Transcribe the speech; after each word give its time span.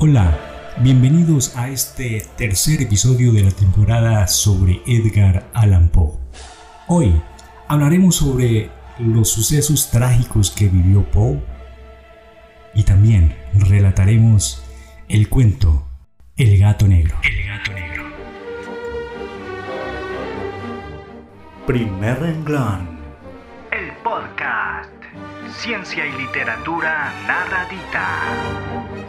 Hola, 0.00 0.38
bienvenidos 0.76 1.56
a 1.56 1.70
este 1.70 2.24
tercer 2.36 2.82
episodio 2.82 3.32
de 3.32 3.42
la 3.42 3.50
temporada 3.50 4.28
sobre 4.28 4.80
Edgar 4.86 5.50
Allan 5.54 5.88
Poe. 5.88 6.12
Hoy 6.86 7.20
hablaremos 7.66 8.14
sobre 8.14 8.70
los 9.00 9.28
sucesos 9.28 9.90
trágicos 9.90 10.52
que 10.52 10.68
vivió 10.68 11.02
Poe 11.10 11.42
y 12.74 12.84
también 12.84 13.36
relataremos 13.54 14.64
el 15.08 15.28
cuento 15.28 15.88
El 16.36 16.56
gato 16.60 16.86
negro. 16.86 17.16
El 17.24 17.44
gato 17.44 17.72
negro. 17.72 18.04
Primer 21.66 22.20
renglón. 22.20 23.00
El 23.72 23.90
podcast. 24.04 24.92
Ciencia 25.56 26.06
y 26.06 26.12
literatura 26.22 27.12
narradita. 27.26 29.07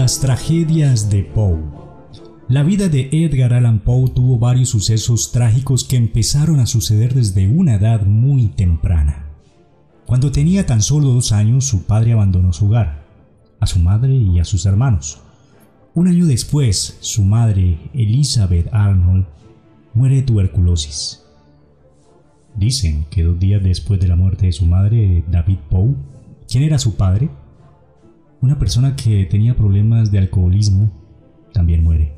Las 0.00 0.18
tragedias 0.18 1.10
de 1.10 1.24
Poe. 1.24 1.60
La 2.48 2.62
vida 2.62 2.88
de 2.88 3.10
Edgar 3.12 3.52
Allan 3.52 3.80
Poe 3.80 4.08
tuvo 4.08 4.38
varios 4.38 4.70
sucesos 4.70 5.30
trágicos 5.30 5.84
que 5.84 5.96
empezaron 5.96 6.58
a 6.58 6.64
suceder 6.64 7.12
desde 7.12 7.46
una 7.46 7.74
edad 7.74 8.06
muy 8.06 8.46
temprana. 8.46 9.26
Cuando 10.06 10.32
tenía 10.32 10.64
tan 10.64 10.80
solo 10.80 11.08
dos 11.08 11.32
años, 11.32 11.66
su 11.66 11.82
padre 11.82 12.14
abandonó 12.14 12.54
su 12.54 12.68
hogar, 12.68 13.04
a 13.60 13.66
su 13.66 13.78
madre 13.78 14.14
y 14.14 14.40
a 14.40 14.46
sus 14.46 14.64
hermanos. 14.64 15.20
Un 15.92 16.08
año 16.08 16.24
después, 16.24 16.96
su 17.00 17.22
madre, 17.22 17.78
Elizabeth 17.92 18.72
Arnold, 18.72 19.26
muere 19.92 20.16
de 20.16 20.22
tuberculosis. 20.22 21.26
Dicen 22.56 23.04
que 23.10 23.22
dos 23.22 23.38
días 23.38 23.62
después 23.62 24.00
de 24.00 24.08
la 24.08 24.16
muerte 24.16 24.46
de 24.46 24.52
su 24.52 24.64
madre, 24.64 25.22
David 25.30 25.58
Poe, 25.68 25.94
quien 26.48 26.64
era 26.64 26.78
su 26.78 26.94
padre, 26.94 27.28
una 28.40 28.58
persona 28.58 28.96
que 28.96 29.26
tenía 29.26 29.54
problemas 29.54 30.10
de 30.10 30.18
alcoholismo 30.18 30.90
también 31.52 31.84
muere. 31.84 32.14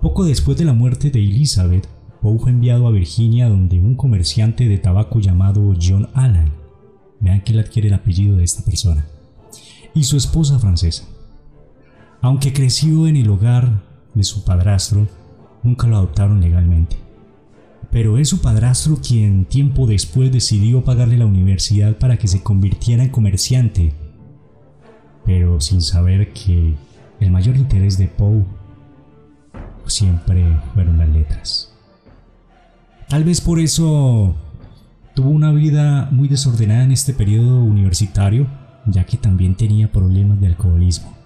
Poco 0.00 0.24
después 0.24 0.56
de 0.56 0.64
la 0.64 0.72
muerte 0.72 1.10
de 1.10 1.20
Elizabeth, 1.20 1.86
Poe 2.22 2.38
fue 2.38 2.50
enviado 2.50 2.86
a 2.86 2.90
Virginia 2.90 3.48
donde 3.48 3.78
un 3.78 3.96
comerciante 3.96 4.68
de 4.68 4.78
tabaco 4.78 5.20
llamado 5.20 5.74
John 5.80 6.08
Allan, 6.14 6.52
vean 7.20 7.42
que 7.42 7.52
él 7.52 7.58
adquiere 7.58 7.88
el 7.88 7.94
apellido 7.94 8.36
de 8.36 8.44
esta 8.44 8.64
persona, 8.64 9.06
y 9.94 10.04
su 10.04 10.16
esposa 10.16 10.58
francesa. 10.58 11.04
Aunque 12.22 12.52
creció 12.52 13.06
en 13.06 13.16
el 13.16 13.28
hogar 13.30 13.82
de 14.14 14.24
su 14.24 14.44
padrastro, 14.44 15.06
nunca 15.62 15.86
lo 15.86 15.96
adoptaron 15.96 16.40
legalmente. 16.40 16.96
Pero 17.90 18.18
es 18.18 18.28
su 18.28 18.40
padrastro 18.40 18.96
quien 18.96 19.44
tiempo 19.46 19.86
después 19.86 20.30
decidió 20.30 20.84
pagarle 20.84 21.18
la 21.18 21.26
universidad 21.26 21.98
para 21.98 22.16
que 22.18 22.28
se 22.28 22.42
convirtiera 22.42 23.02
en 23.02 23.10
comerciante 23.10 23.94
pero 25.24 25.60
sin 25.60 25.82
saber 25.82 26.32
que 26.32 26.74
el 27.20 27.30
mayor 27.30 27.56
interés 27.56 27.98
de 27.98 28.08
Poe 28.08 28.44
siempre 29.86 30.44
fueron 30.74 30.98
las 30.98 31.08
letras. 31.08 31.72
Tal 33.08 33.24
vez 33.24 33.40
por 33.40 33.58
eso 33.58 34.36
tuvo 35.14 35.30
una 35.30 35.52
vida 35.52 36.08
muy 36.12 36.28
desordenada 36.28 36.84
en 36.84 36.92
este 36.92 37.12
periodo 37.12 37.62
universitario, 37.64 38.46
ya 38.86 39.04
que 39.04 39.16
también 39.16 39.56
tenía 39.56 39.90
problemas 39.90 40.40
de 40.40 40.46
alcoholismo. 40.46 41.16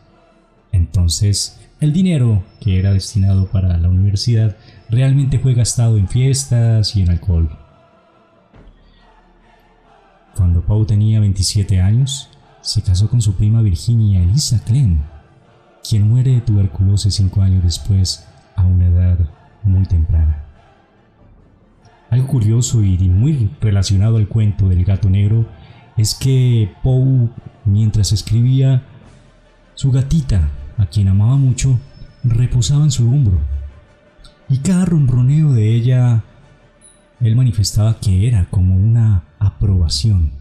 Entonces, 0.73 1.61
el 1.81 1.93
dinero 1.93 2.43
que 2.61 2.79
era 2.79 2.93
destinado 2.93 3.47
para 3.47 3.77
la 3.77 3.89
universidad 3.89 4.57
realmente 4.89 5.39
fue 5.39 5.55
gastado 5.55 5.99
en 5.99 6.09
fiestas 6.09 6.97
y 6.97 7.03
en 7.03 7.11
alcohol. 7.11 7.51
Cuando 10.37 10.63
Poe 10.63 10.87
tenía 10.87 11.21
27 11.21 11.81
años, 11.81 12.31
se 12.65 12.81
casó 12.81 13.11
con 13.11 13.21
su 13.21 13.35
prima 13.35 13.61
Virginia 13.61 14.23
Elisa 14.23 14.59
Clem, 14.65 15.01
quien 15.87 16.09
muere 16.09 16.33
de 16.33 16.41
tuberculosis 16.41 17.15
cinco 17.15 17.43
años 17.43 17.63
después 17.63 18.27
a 18.57 18.63
una 18.63 18.87
edad 18.87 19.19
muy 19.63 19.85
temprana. 19.85 20.45
Algo 22.09 22.27
curioso 22.27 22.83
y 22.83 22.97
muy 23.11 23.51
relacionado 23.61 24.17
al 24.17 24.29
cuento 24.29 24.71
del 24.71 24.83
gato 24.83 25.11
negro 25.11 25.47
es 25.99 26.15
que 26.15 26.73
Poe, 26.83 27.29
mientras 27.67 28.13
escribía, 28.13 28.83
su 29.75 29.91
gatita, 29.91 30.49
a 30.79 30.87
quien 30.87 31.09
amaba 31.09 31.37
mucho, 31.37 31.79
reposaba 32.23 32.85
en 32.85 32.91
su 32.91 33.07
hombro. 33.11 33.41
Y 34.49 34.59
cada 34.59 34.87
ronroneo 34.87 35.53
de 35.53 35.75
ella, 35.75 36.25
él 37.21 37.37
manifestaba 37.37 38.01
que 38.01 38.27
era 38.27 38.47
como 38.51 38.75
una 38.75 39.25
aprobación 39.39 40.33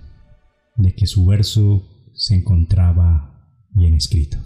de 0.77 0.95
que 0.95 1.05
su 1.05 1.25
verso 1.25 1.83
se 2.23 2.35
encontraba 2.35 3.49
bien 3.71 3.95
escrito. 3.95 4.37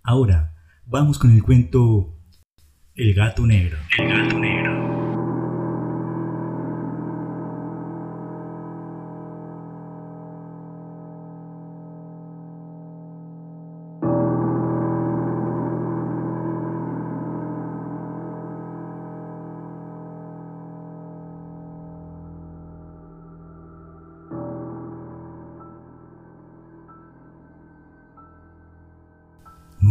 Ahora 0.00 0.54
vamos 0.86 1.18
con 1.18 1.32
el 1.32 1.42
cuento 1.42 2.20
El 2.94 3.14
gato 3.14 3.44
negro. 3.44 3.78
El 3.98 4.08
gato 4.08 4.38
negro. 4.38 4.63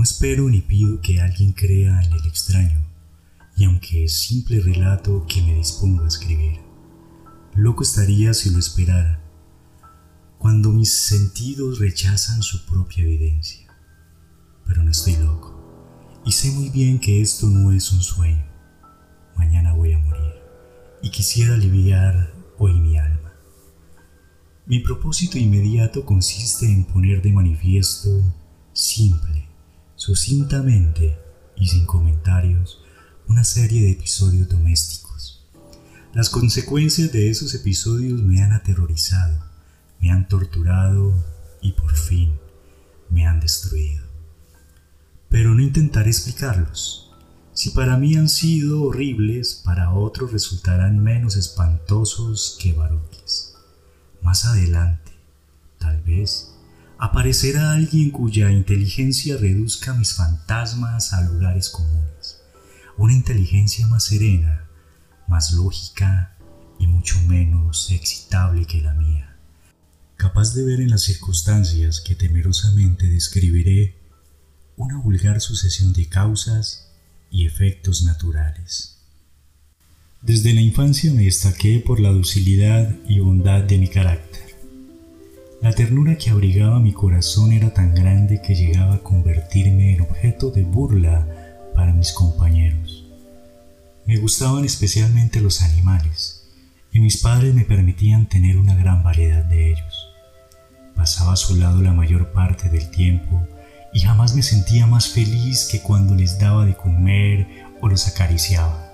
No 0.03 0.05
espero 0.05 0.49
ni 0.49 0.59
pido 0.59 0.99
que 0.99 1.21
alguien 1.21 1.53
crea 1.53 2.03
en 2.03 2.11
el 2.11 2.27
extraño, 2.27 2.85
y 3.55 3.63
aunque 3.63 4.03
es 4.03 4.11
simple 4.19 4.59
relato 4.59 5.25
que 5.29 5.41
me 5.41 5.55
dispongo 5.55 6.03
a 6.03 6.09
escribir, 6.09 6.59
loco 7.55 7.83
estaría 7.83 8.33
si 8.33 8.49
lo 8.49 8.59
esperara, 8.59 9.23
cuando 10.39 10.73
mis 10.73 10.91
sentidos 10.91 11.79
rechazan 11.79 12.43
su 12.43 12.65
propia 12.65 13.05
evidencia. 13.05 13.65
Pero 14.67 14.83
no 14.83 14.91
estoy 14.91 15.15
loco, 15.15 16.19
y 16.25 16.33
sé 16.33 16.51
muy 16.51 16.67
bien 16.67 16.99
que 16.99 17.21
esto 17.21 17.47
no 17.47 17.71
es 17.71 17.93
un 17.93 18.01
sueño. 18.01 18.45
Mañana 19.37 19.71
voy 19.71 19.93
a 19.93 19.99
morir, 19.99 20.33
y 21.01 21.11
quisiera 21.11 21.53
aliviar 21.53 22.33
hoy 22.57 22.73
mi 22.73 22.97
alma. 22.97 23.31
Mi 24.65 24.79
propósito 24.79 25.37
inmediato 25.37 26.05
consiste 26.05 26.65
en 26.65 26.83
poner 26.83 27.21
de 27.21 27.31
manifiesto, 27.31 28.09
simple, 28.73 29.42
sucintamente 30.03 31.17
y 31.55 31.67
sin 31.67 31.85
comentarios 31.85 32.83
una 33.29 33.45
serie 33.45 33.83
de 33.83 33.91
episodios 33.91 34.49
domésticos. 34.49 35.47
Las 36.13 36.29
consecuencias 36.29 37.13
de 37.13 37.29
esos 37.29 37.53
episodios 37.53 38.21
me 38.21 38.43
han 38.43 38.51
aterrorizado, 38.51 39.45
me 40.01 40.11
han 40.11 40.27
torturado 40.27 41.13
y 41.61 41.71
por 41.71 41.95
fin 41.95 42.37
me 43.09 43.25
han 43.25 43.39
destruido. 43.39 44.03
Pero 45.29 45.55
no 45.55 45.61
intentaré 45.61 46.09
explicarlos. 46.09 47.13
Si 47.53 47.69
para 47.69 47.95
mí 47.95 48.17
han 48.17 48.27
sido 48.27 48.81
horribles, 48.81 49.61
para 49.63 49.93
otros 49.93 50.33
resultarán 50.33 50.99
menos 50.99 51.37
espantosos 51.37 52.57
que 52.59 52.73
baroques. 52.73 53.55
Más 54.21 54.43
adelante, 54.43 55.13
tal 55.77 56.01
vez, 56.01 56.52
aparecerá 57.03 57.73
alguien 57.73 58.11
cuya 58.11 58.49
inteligencia 58.49 59.35
reduzca 59.35 59.93
mis 59.93 60.13
fantasmas 60.13 61.11
a 61.11 61.19
lugares 61.19 61.69
comunes. 61.69 62.39
Una 62.97 63.11
inteligencia 63.11 63.85
más 63.87 64.05
serena, 64.05 64.69
más 65.27 65.51
lógica 65.51 66.37
y 66.79 66.87
mucho 66.87 67.19
menos 67.23 67.91
excitable 67.91 68.65
que 68.65 68.79
la 68.79 68.93
mía. 68.93 69.35
Capaz 70.15 70.53
de 70.53 70.63
ver 70.63 70.79
en 70.79 70.91
las 70.91 71.01
circunstancias 71.01 71.99
que 71.99 72.15
temerosamente 72.15 73.07
describiré 73.07 73.97
una 74.77 74.97
vulgar 74.97 75.41
sucesión 75.41 75.91
de 75.91 76.07
causas 76.07 76.87
y 77.29 77.45
efectos 77.45 78.03
naturales. 78.03 78.99
Desde 80.21 80.53
la 80.53 80.61
infancia 80.61 81.11
me 81.11 81.25
destaqué 81.25 81.83
por 81.85 81.99
la 81.99 82.13
docilidad 82.13 82.95
y 83.09 83.19
bondad 83.19 83.63
de 83.63 83.77
mi 83.77 83.89
carácter. 83.89 84.42
La 85.63 85.71
ternura 85.71 86.17
que 86.17 86.29
abrigaba 86.29 86.81
mi 86.81 86.91
corazón 86.91 87.53
era 87.53 87.73
tan 87.73 87.95
grande 87.95 88.41
que 88.41 88.53
llegaba 88.53 88.95
a 88.95 88.99
convertirme 88.99 89.93
en 89.93 90.01
objeto 90.01 90.51
de 90.51 90.63
burla 90.63 91.25
para 91.73 91.93
mis 91.93 92.11
compañeros. 92.11 93.05
Me 94.05 94.17
gustaban 94.17 94.65
especialmente 94.65 95.39
los 95.39 95.61
animales, 95.61 96.49
y 96.91 96.99
mis 96.99 97.15
padres 97.15 97.55
me 97.55 97.63
permitían 97.63 98.27
tener 98.27 98.57
una 98.57 98.75
gran 98.75 99.03
variedad 99.03 99.45
de 99.45 99.71
ellos. 99.71 100.09
Pasaba 100.97 101.31
a 101.31 101.37
su 101.37 101.55
lado 101.55 101.81
la 101.81 101.93
mayor 101.93 102.33
parte 102.33 102.67
del 102.67 102.91
tiempo 102.91 103.47
y 103.93 104.01
jamás 104.01 104.35
me 104.35 104.43
sentía 104.43 104.85
más 104.85 105.07
feliz 105.07 105.69
que 105.71 105.79
cuando 105.79 106.13
les 106.13 106.39
daba 106.39 106.65
de 106.65 106.75
comer 106.75 107.47
o 107.79 107.87
los 107.87 108.09
acariciaba. 108.09 108.91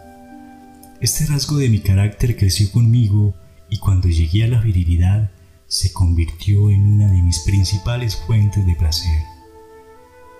Este 1.02 1.26
rasgo 1.26 1.58
de 1.58 1.70
mi 1.70 1.80
carácter 1.80 2.38
creció 2.38 2.72
conmigo 2.72 3.34
y 3.72 3.80
cuando 3.80 4.08
llegué 4.08 4.44
a 4.44 4.50
la 4.50 4.62
virilidad 4.62 5.32
se 5.70 5.94
convirtió 5.94 6.72
en 6.72 6.94
una 6.94 7.12
de 7.12 7.22
mis 7.22 7.40
principales 7.42 8.16
fuentes 8.16 8.66
de 8.66 8.74
placer. 8.74 9.24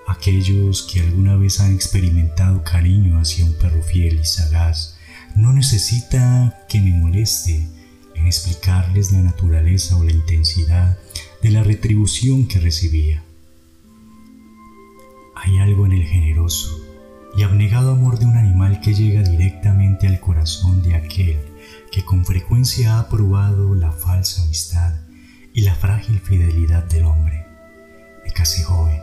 Aquellos 0.08 0.82
que 0.82 1.02
alguna 1.02 1.36
vez 1.36 1.60
han 1.60 1.72
experimentado 1.72 2.64
cariño 2.64 3.20
hacia 3.20 3.46
un 3.46 3.54
perro 3.54 3.84
fiel 3.84 4.20
y 4.20 4.26
sagaz 4.26 4.98
no 5.36 5.54
necesita 5.54 6.66
que 6.68 6.82
me 6.82 6.94
moleste 6.94 7.68
en 8.16 8.26
explicarles 8.26 9.12
la 9.12 9.22
naturaleza 9.22 9.98
o 9.98 10.04
la 10.04 10.12
intensidad 10.12 10.98
de 11.44 11.52
la 11.52 11.62
retribución 11.62 12.48
que 12.48 12.60
recibía. 12.60 13.24
Hay 15.36 15.60
algo 15.60 15.86
en 15.86 15.92
el 15.92 16.08
generoso 16.08 16.76
y 17.38 17.44
abnegado 17.44 17.92
amor 17.92 18.18
de 18.18 18.26
un 18.26 18.36
animal 18.36 18.82
que 18.82 18.96
llega 18.96 19.22
directamente 19.22 20.08
al 20.08 20.20
corazón 20.20 20.82
de 20.82 20.96
aquel 20.96 21.38
que 21.92 22.04
con 22.04 22.26
frecuencia 22.26 22.98
ha 22.98 23.08
probado 23.10 23.76
la 23.76 23.92
falsa 23.92 24.42
amistad 24.42 25.09
y 25.60 25.62
la 25.62 25.76
frágil 25.76 26.22
fidelidad 26.22 26.86
del 26.86 27.04
hombre. 27.04 27.46
Me 28.24 28.32
casé 28.32 28.64
joven 28.64 29.02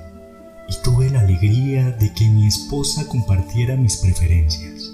y 0.67 0.83
tuve 0.83 1.11
la 1.11 1.21
alegría 1.21 1.91
de 1.91 2.15
que 2.15 2.31
mi 2.31 2.47
esposa 2.47 3.07
compartiera 3.09 3.77
mis 3.77 3.99
preferencias. 3.99 4.91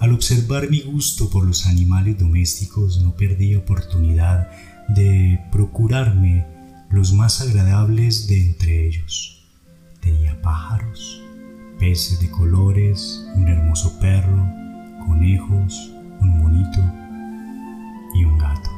Al 0.00 0.12
observar 0.12 0.68
mi 0.68 0.80
gusto 0.82 1.30
por 1.30 1.46
los 1.46 1.66
animales 1.66 2.18
domésticos 2.18 3.00
no 3.00 3.16
perdí 3.16 3.54
oportunidad 3.54 4.50
de 4.88 5.40
procurarme 5.50 6.46
los 6.90 7.14
más 7.14 7.40
agradables 7.40 8.26
de 8.26 8.42
entre 8.42 8.86
ellos. 8.86 9.46
Tenía 10.02 10.42
pájaros, 10.42 11.22
peces 11.78 12.20
de 12.20 12.30
colores, 12.30 13.24
un 13.34 13.48
hermoso 13.48 13.98
perro, 13.98 14.46
conejos, 15.06 15.90
un 16.20 16.38
monito 16.38 16.80
y 18.14 18.24
un 18.24 18.36
gato. 18.36 18.71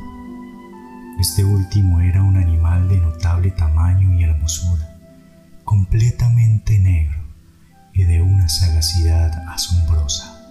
Este 1.18 1.44
último 1.44 2.00
era 2.00 2.22
un 2.22 2.36
animal 2.36 2.88
de 2.88 2.98
notable 2.98 3.52
tamaño 3.52 4.18
y 4.18 4.24
hermosura, 4.24 4.98
completamente 5.62 6.78
negro 6.78 7.18
y 7.92 8.02
de 8.02 8.20
una 8.20 8.48
sagacidad 8.48 9.32
asombrosa. 9.48 10.44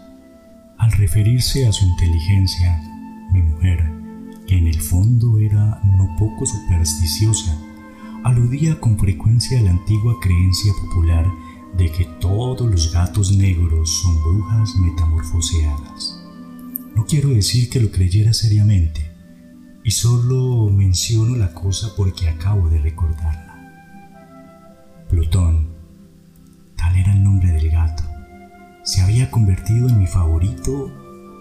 Al 0.78 0.92
referirse 0.94 1.68
a 1.68 1.74
su 1.74 1.86
inteligencia, 1.86 2.82
mi 3.32 3.42
mujer, 3.42 3.92
que 4.48 4.58
en 4.58 4.68
el 4.68 4.80
fondo 4.80 5.38
era 5.38 5.82
no 5.84 6.16
poco 6.18 6.46
supersticiosa, 6.46 7.58
aludía 8.24 8.80
con 8.80 8.98
frecuencia 8.98 9.60
a 9.60 9.64
la 9.64 9.72
antigua 9.72 10.16
creencia 10.22 10.72
popular 10.82 11.26
de 11.78 11.92
que 11.92 12.06
todos 12.22 12.70
los 12.70 12.94
gatos 12.94 13.34
negros 13.34 14.02
son 14.02 14.22
brujas 14.22 14.76
metamorfoseadas. 14.78 16.24
No 16.96 17.06
quiero 17.06 17.30
decir 17.30 17.70
que 17.70 17.82
lo 17.82 17.92
creyera 17.92 18.32
seriamente, 18.32 19.13
y 19.84 19.92
solo 19.92 20.70
menciono 20.70 21.36
la 21.36 21.54
cosa 21.54 21.90
porque 21.96 22.30
acabo 22.30 22.70
de 22.70 22.80
recordarla. 22.80 23.54
Plutón, 25.10 25.68
tal 26.78 26.96
era 26.96 27.12
el 27.12 27.24
nombre 27.24 27.52
del 27.52 27.70
gato, 27.70 28.04
se 28.84 29.02
había 29.02 29.30
convertido 29.30 29.90
en 29.90 30.00
mi 30.00 30.08
favorito 30.08 30.90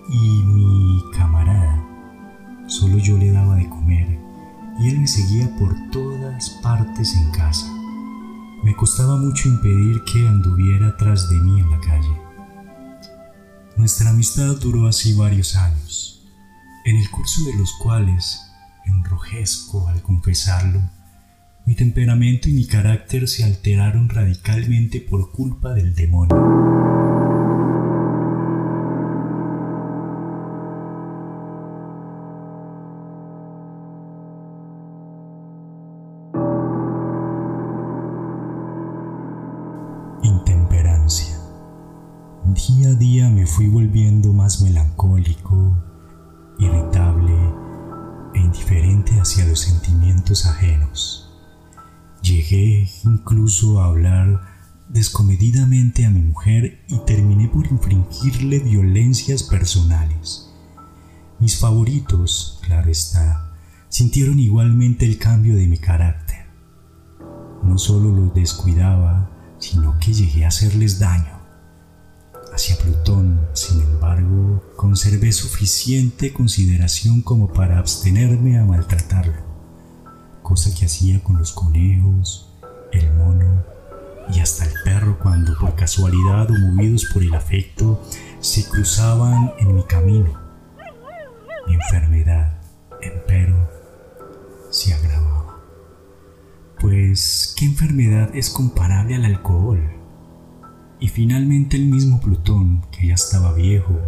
y 0.09 0.43
mi 0.43 1.01
camarada. 1.17 1.89
Solo 2.67 2.99
yo 2.99 3.17
le 3.17 3.31
daba 3.31 3.57
de 3.57 3.69
comer 3.69 4.19
y 4.81 4.89
él 4.89 5.01
me 5.01 5.07
seguía 5.07 5.49
por 5.59 5.75
todas 5.91 6.51
partes 6.63 7.15
en 7.15 7.31
casa. 7.31 7.67
Me 8.65 8.75
costaba 8.75 9.17
mucho 9.17 9.49
impedir 9.49 10.03
que 10.05 10.27
anduviera 10.27 10.97
tras 10.97 11.29
de 11.29 11.37
mí 11.41 11.61
en 11.61 11.71
la 11.71 11.81
calle. 11.81 12.21
Nuestra 13.77 14.11
amistad 14.11 14.57
duró 14.61 14.87
así 14.87 15.15
varios 15.15 15.57
años 15.57 16.12
en 16.85 16.97
el 16.97 17.11
curso 17.11 17.45
de 17.45 17.55
los 17.57 17.73
cuales 17.75 18.51
enrojezco 18.85 19.89
al 19.89 20.03
confesarlo, 20.03 20.81
mi 21.65 21.77
temperamento 21.77 22.49
y 22.49 22.53
mi 22.53 22.67
carácter 22.67 23.29
se 23.29 23.45
alteraron 23.45 24.09
radicalmente 24.09 25.01
por 25.01 25.31
culpa 25.31 25.75
del 25.75 25.95
demonio. 25.95 26.35
Intemperancia. 40.25 41.39
Día 42.45 42.89
a 42.89 42.95
día 42.95 43.31
me 43.31 43.47
fui 43.47 43.69
volviendo 43.69 44.33
más 44.33 44.63
melancólico, 44.63 45.92
sentimientos 49.63 50.47
ajenos. 50.47 51.31
Llegué 52.23 52.89
incluso 53.05 53.81
a 53.81 53.87
hablar 53.87 54.41
descomedidamente 54.89 56.05
a 56.05 56.11
mi 56.11 56.21
mujer 56.21 56.85
y 56.89 56.99
terminé 57.07 57.49
por 57.49 57.67
infringirle 57.67 58.59
violencias 58.59 59.43
personales. 59.43 60.51
Mis 61.39 61.59
favoritos, 61.59 62.61
claro 62.65 62.91
está, 62.91 63.53
sintieron 63.89 64.39
igualmente 64.39 65.07
el 65.07 65.19
cambio 65.19 65.57
de 65.57 65.67
mi 65.67 65.79
carácter. 65.79 66.47
No 67.65 67.79
solo 67.79 68.11
los 68.11 68.35
descuidaba, 68.35 69.31
sino 69.59 69.99
que 69.99 70.13
llegué 70.13 70.45
a 70.45 70.49
hacerles 70.49 70.99
daño. 70.99 71.41
Hacia 72.55 72.77
Plutón, 72.77 73.41
sin 73.55 73.81
embargo, 73.81 74.63
conservé 74.77 75.33
suficiente 75.33 76.33
consideración 76.33 77.23
como 77.23 77.53
para 77.53 77.79
abstenerme 77.79 78.59
a 78.59 78.65
maltratarlo, 78.65 79.52
que 80.53 80.85
hacía 80.85 81.23
con 81.23 81.39
los 81.39 81.53
conejos, 81.53 82.53
el 82.93 83.11
mono 83.15 83.65
y 84.35 84.41
hasta 84.41 84.67
el 84.67 84.73
perro 84.85 85.19
cuando 85.19 85.57
por 85.59 85.75
casualidad 85.75 86.51
o 86.51 86.55
movidos 86.55 87.07
por 87.07 87.23
el 87.23 87.35
afecto 87.35 88.03
se 88.41 88.69
cruzaban 88.69 89.53
en 89.59 89.75
mi 89.75 89.83
camino. 89.85 90.39
Mi 91.67 91.75
enfermedad, 91.75 92.61
empero, 93.01 93.67
se 94.71 94.93
agravaba. 94.93 95.57
Pues, 96.79 97.55
¿qué 97.57 97.65
enfermedad 97.65 98.29
es 98.35 98.51
comparable 98.51 99.15
al 99.15 99.25
alcohol? 99.25 99.81
Y 101.01 101.09
finalmente 101.09 101.79
el 101.79 101.87
mismo 101.87 102.21
Plutón, 102.21 102.87
que 102.91 103.07
ya 103.07 103.15
estaba 103.15 103.55
viejo 103.55 103.99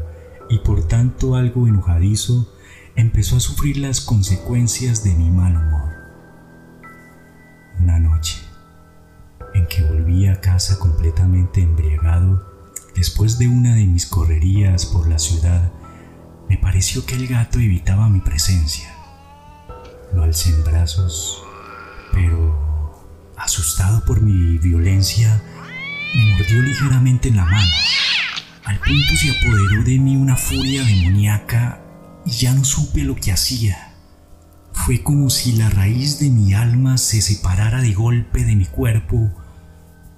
y 0.51 0.59
por 0.59 0.87
tanto 0.87 1.37
algo 1.37 1.67
enojadizo, 1.67 2.53
empezó 2.97 3.39
a 3.39 3.41
sufrir 3.41 3.79
las 3.79 4.03
consecuencias 4.03 5.03
de 5.05 5.15
mi 5.15 5.31
mal 5.31 5.57
humor. 5.57 5.84
Una 7.85 7.99
noche, 7.99 8.39
en 9.53 9.67
que 9.67 9.83
volví 9.83 10.27
a 10.27 10.41
casa 10.41 10.79
completamente 10.79 11.61
embriagado, 11.61 12.73
después 12.97 13.39
de 13.39 13.47
una 13.47 13.75
de 13.75 13.85
mis 13.85 14.07
correrías 14.07 14.87
por 14.87 15.07
la 15.07 15.19
ciudad, 15.19 15.71
me 16.49 16.57
pareció 16.57 17.05
que 17.05 17.15
el 17.15 17.27
gato 17.27 17.59
evitaba 17.59 18.09
mi 18.09 18.21
presencia. 18.21 18.91
Lo 20.15 20.23
alcé 20.23 20.55
en 20.55 20.65
brazos, 20.65 21.43
pero 22.11 23.05
asustado 23.37 24.03
por 24.07 24.23
mi 24.23 24.57
violencia, 24.57 25.43
me 26.17 26.39
mordió 26.39 26.63
ligeramente 26.63 27.29
en 27.29 27.37
la 27.37 27.45
mano. 27.45 27.73
Al 28.65 28.79
punto 28.79 29.15
se 29.15 29.31
apoderó 29.31 29.85
de 29.85 29.99
mí 29.99 30.17
una 30.17 30.37
furia 30.37 30.83
demoníaca 30.85 31.83
y 32.25 32.31
ya 32.31 32.55
no 32.55 32.65
supe 32.65 33.05
lo 33.05 33.15
que 33.15 33.31
hacía. 33.31 33.94
Fue 34.85 35.03
como 35.03 35.31
si 35.31 35.53
la 35.53 35.71
raíz 35.71 36.19
de 36.19 36.29
mi 36.29 36.53
alma 36.53 36.99
se 36.99 37.23
separara 37.23 37.81
de 37.81 37.95
golpe 37.95 38.45
de 38.45 38.55
mi 38.55 38.67
cuerpo, 38.67 39.33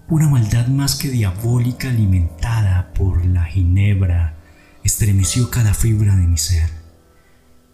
una 0.09 0.29
maldad 0.29 0.67
más 0.67 0.97
que 0.97 1.09
diabólica 1.09 1.89
alimentada 1.89 2.93
por 2.93 3.25
la 3.25 3.45
ginebra 3.45 4.35
estremeció 4.83 5.51
cada 5.51 5.73
fibra 5.73 6.17
de 6.17 6.27
mi 6.27 6.37
ser. 6.37 6.69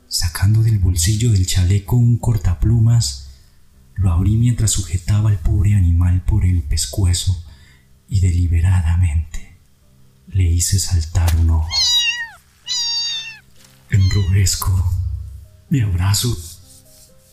Sacando 0.06 0.62
del 0.62 0.80
bolsillo 0.80 1.32
del 1.32 1.46
chaleco 1.46 1.96
un 1.96 2.18
cortaplumas, 2.18 3.30
lo 3.94 4.12
abrí 4.12 4.36
mientras 4.36 4.72
sujetaba 4.72 5.30
al 5.30 5.38
pobre 5.38 5.74
animal 5.74 6.22
por 6.26 6.44
el 6.44 6.62
pescuezo 6.62 7.42
y 8.06 8.20
deliberadamente 8.20 9.56
le 10.26 10.42
hice 10.42 10.78
saltar 10.78 11.36
un 11.36 11.48
ojo. 11.52 11.70
Enrojezco, 13.88 14.92
me 15.70 15.80
abrazo, 15.80 16.36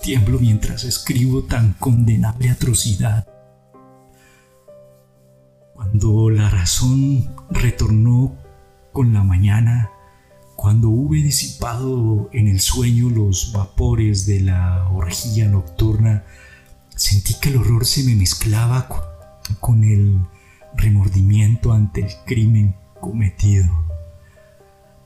tiemblo 0.01 0.39
mientras 0.39 0.83
escribo 0.83 1.43
tan 1.43 1.73
condenable 1.73 2.49
atrocidad. 2.49 3.27
Cuando 5.73 6.29
la 6.29 6.49
razón 6.49 7.33
retornó 7.49 8.35
con 8.91 9.13
la 9.13 9.23
mañana, 9.23 9.89
cuando 10.55 10.89
hube 10.89 11.21
disipado 11.21 12.29
en 12.33 12.47
el 12.47 12.59
sueño 12.59 13.09
los 13.09 13.53
vapores 13.53 14.25
de 14.25 14.41
la 14.41 14.89
orgía 14.89 15.47
nocturna, 15.47 16.25
sentí 16.95 17.35
que 17.39 17.49
el 17.49 17.57
horror 17.57 17.85
se 17.85 18.03
me 18.03 18.15
mezclaba 18.15 18.89
con 19.59 19.83
el 19.83 20.19
remordimiento 20.75 21.71
ante 21.71 22.01
el 22.01 22.11
crimen 22.25 22.75
cometido, 22.99 23.69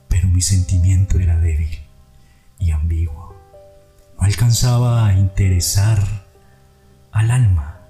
pero 0.08 0.28
mi 0.28 0.42
sentimiento 0.42 1.18
era 1.18 1.38
débil 1.38 1.78
y 2.58 2.70
ambiguo. 2.72 3.33
Alcanzaba 4.24 5.06
a 5.06 5.12
interesar 5.18 6.02
al 7.12 7.30
alma. 7.30 7.80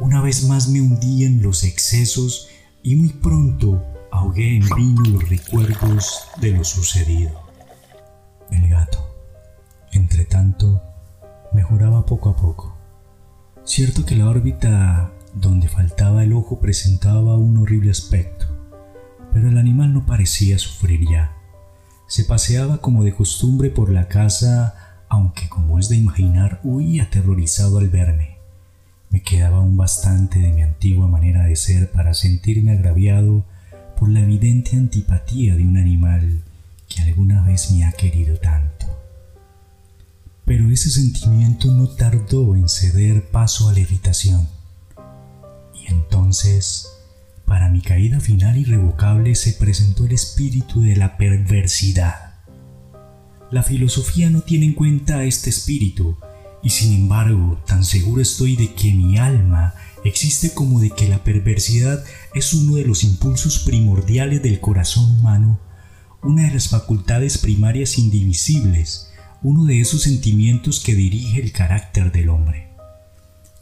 Una 0.00 0.22
vez 0.22 0.48
más 0.48 0.68
me 0.70 0.80
hundí 0.80 1.24
en 1.24 1.42
los 1.42 1.62
excesos 1.64 2.48
y 2.82 2.96
muy 2.96 3.10
pronto 3.10 3.84
ahogué 4.10 4.56
en 4.56 4.64
vino 4.74 5.02
los 5.10 5.28
recuerdos 5.28 6.22
de 6.40 6.52
lo 6.52 6.64
sucedido. 6.64 7.38
El 8.50 8.66
gato, 8.66 9.14
entre 9.92 10.24
tanto, 10.24 10.82
mejoraba 11.52 12.06
poco 12.06 12.30
a 12.30 12.36
poco. 12.36 12.74
Cierto 13.62 14.06
que 14.06 14.16
la 14.16 14.30
órbita 14.30 15.12
donde 15.34 15.68
faltaba 15.68 16.24
el 16.24 16.32
ojo 16.32 16.60
presentaba 16.60 17.36
un 17.36 17.58
horrible 17.58 17.90
aspecto, 17.90 18.46
pero 19.34 19.50
el 19.50 19.58
animal 19.58 19.92
no 19.92 20.06
parecía 20.06 20.58
sufrir 20.58 21.06
ya. 21.10 21.36
Se 22.06 22.24
paseaba 22.24 22.78
como 22.78 23.04
de 23.04 23.14
costumbre 23.14 23.68
por 23.68 23.90
la 23.90 24.08
casa, 24.08 24.81
aunque 25.12 25.46
como 25.50 25.78
es 25.78 25.90
de 25.90 25.96
imaginar, 25.96 26.58
huía 26.64 27.02
aterrorizado 27.02 27.76
al 27.76 27.90
verme. 27.90 28.38
Me 29.10 29.20
quedaba 29.20 29.58
aún 29.58 29.76
bastante 29.76 30.38
de 30.38 30.50
mi 30.52 30.62
antigua 30.62 31.06
manera 31.06 31.44
de 31.44 31.54
ser 31.54 31.92
para 31.92 32.14
sentirme 32.14 32.72
agraviado 32.72 33.44
por 33.98 34.08
la 34.08 34.20
evidente 34.20 34.74
antipatía 34.74 35.54
de 35.54 35.64
un 35.64 35.76
animal 35.76 36.40
que 36.88 37.02
alguna 37.02 37.42
vez 37.42 37.70
me 37.72 37.84
ha 37.84 37.92
querido 37.92 38.38
tanto. 38.38 38.86
Pero 40.46 40.70
ese 40.70 40.88
sentimiento 40.88 41.70
no 41.72 41.88
tardó 41.88 42.56
en 42.56 42.70
ceder 42.70 43.22
paso 43.30 43.68
a 43.68 43.74
la 43.74 43.80
irritación. 43.80 44.48
Y 45.74 45.92
entonces, 45.92 46.88
para 47.44 47.68
mi 47.68 47.82
caída 47.82 48.18
final 48.18 48.56
irrevocable, 48.56 49.34
se 49.34 49.52
presentó 49.52 50.06
el 50.06 50.12
espíritu 50.12 50.80
de 50.80 50.96
la 50.96 51.18
perversidad. 51.18 52.31
La 53.52 53.62
filosofía 53.62 54.30
no 54.30 54.40
tiene 54.40 54.64
en 54.64 54.72
cuenta 54.72 55.24
este 55.24 55.50
espíritu, 55.50 56.16
y 56.62 56.70
sin 56.70 56.94
embargo, 56.94 57.62
tan 57.66 57.84
seguro 57.84 58.22
estoy 58.22 58.56
de 58.56 58.72
que 58.72 58.94
mi 58.94 59.18
alma 59.18 59.74
existe 60.06 60.54
como 60.54 60.80
de 60.80 60.88
que 60.88 61.06
la 61.06 61.22
perversidad 61.22 62.02
es 62.34 62.54
uno 62.54 62.76
de 62.76 62.86
los 62.86 63.04
impulsos 63.04 63.58
primordiales 63.58 64.42
del 64.42 64.58
corazón 64.58 65.18
humano, 65.18 65.60
una 66.22 66.46
de 66.46 66.54
las 66.54 66.70
facultades 66.70 67.36
primarias 67.36 67.98
indivisibles, 67.98 69.10
uno 69.42 69.66
de 69.66 69.80
esos 69.80 70.04
sentimientos 70.04 70.80
que 70.80 70.94
dirige 70.94 71.42
el 71.42 71.52
carácter 71.52 72.10
del 72.10 72.30
hombre. 72.30 72.70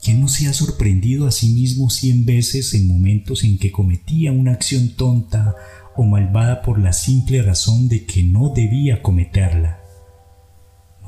¿Quién 0.01 0.21
no 0.21 0.29
se 0.29 0.47
ha 0.47 0.53
sorprendido 0.53 1.27
a 1.27 1.33
sí 1.33 1.49
mismo 1.49 1.91
cien 1.91 2.25
veces 2.25 2.75
en 2.75 2.87
momentos 2.87 3.43
en 3.43 3.59
que 3.59 3.73
cometía 3.73 4.31
una 4.31 4.53
acción 4.53 4.91
tonta 4.91 5.57
o 5.97 6.05
malvada 6.05 6.63
por 6.63 6.79
la 6.79 6.93
simple 6.93 7.43
razón 7.43 7.89
de 7.89 8.05
que 8.07 8.23
no 8.23 8.51
debía 8.55 9.03
cometerla? 9.03 9.80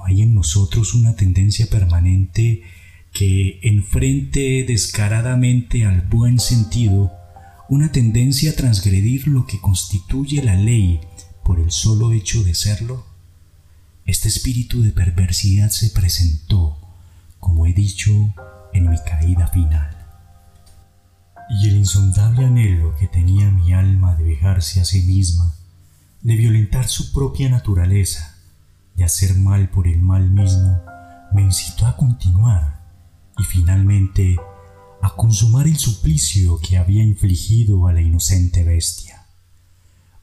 ¿No 0.03 0.09
hay 0.09 0.23
en 0.23 0.35
nosotros 0.35 0.95
una 0.95 1.15
tendencia 1.15 1.69
permanente 1.69 2.63
que 3.13 3.61
enfrente 3.63 4.65
descaradamente 4.67 5.85
al 5.85 6.01
buen 6.01 6.41
sentido, 6.41 7.13
una 7.69 7.93
tendencia 7.93 8.51
a 8.51 8.57
transgredir 8.57 9.29
lo 9.29 9.47
que 9.47 9.61
constituye 9.61 10.43
la 10.43 10.57
ley 10.57 11.01
por 11.45 11.61
el 11.61 11.71
solo 11.71 12.11
hecho 12.13 12.43
de 12.43 12.55
serlo? 12.57 13.07
Este 14.05 14.27
espíritu 14.27 14.83
de 14.83 14.91
perversidad 14.91 15.71
se 15.71 15.91
presentó, 15.91 16.79
como 17.39 17.67
he 17.67 17.73
dicho, 17.73 18.35
en 18.73 18.91
mi 18.91 18.97
caída 19.07 19.47
final. 19.47 19.97
Y 21.61 21.69
el 21.69 21.77
insondable 21.77 22.45
anhelo 22.45 22.97
que 22.97 23.07
tenía 23.07 23.53
mi 23.53 23.73
alma 23.73 24.17
de 24.17 24.25
dejarse 24.25 24.81
a 24.81 24.85
sí 24.85 25.03
misma, 25.03 25.55
de 26.23 26.35
violentar 26.35 26.89
su 26.89 27.13
propia 27.13 27.49
naturaleza, 27.49 28.32
de 28.95 29.05
hacer 29.05 29.35
mal 29.37 29.71
por 29.71 29.87
el 29.87 30.01
mal 30.01 30.31
mismo, 30.31 30.81
me 31.33 31.43
incitó 31.43 31.87
a 31.87 31.97
continuar 31.97 32.81
y 33.39 33.45
finalmente 33.45 34.37
a 35.03 35.11
consumar 35.17 35.67
el 35.67 35.77
suplicio 35.77 36.59
que 36.59 36.79
había 36.79 37.03
infligido 37.03 37.87
a 37.89 37.93
la 37.93 38.01
inocente 38.01 38.65
bestia. 38.65 39.27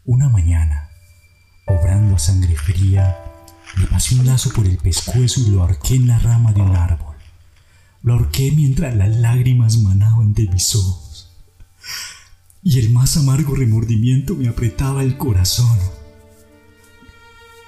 Una 0.05 0.29
mañana, 0.29 0.89
obrando 1.67 2.15
a 2.15 2.19
sangre 2.19 2.55
fría, 2.55 3.17
le 3.77 3.85
pasé 3.87 4.15
un 4.15 4.25
lazo 4.25 4.51
por 4.53 4.65
el 4.65 4.77
pescuezo 4.77 5.41
y 5.41 5.49
lo 5.51 5.63
arqué 5.63 5.95
en 5.95 6.07
la 6.07 6.19
rama 6.19 6.53
de 6.53 6.61
un 6.61 6.75
árbol. 6.75 7.15
Lo 8.01 8.13
ahorqué 8.13 8.51
mientras 8.51 8.95
las 8.95 9.15
lágrimas 9.17 9.77
manaban 9.77 10.33
de 10.33 10.47
mis 10.47 10.75
ojos. 10.75 11.29
Y 12.63 12.79
el 12.79 12.89
más 12.91 13.17
amargo 13.17 13.55
remordimiento 13.55 14.35
me 14.35 14.47
apretaba 14.47 15.03
el 15.03 15.17
corazón. 15.17 15.77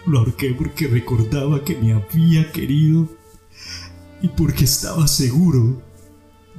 Lo 0.05 0.20
ahorqué 0.20 0.53
porque 0.53 0.88
recordaba 0.88 1.63
que 1.63 1.75
me 1.75 1.93
había 1.93 2.51
querido 2.51 3.08
y 4.22 4.27
porque 4.29 4.65
estaba 4.65 5.08
seguro 5.08 5.81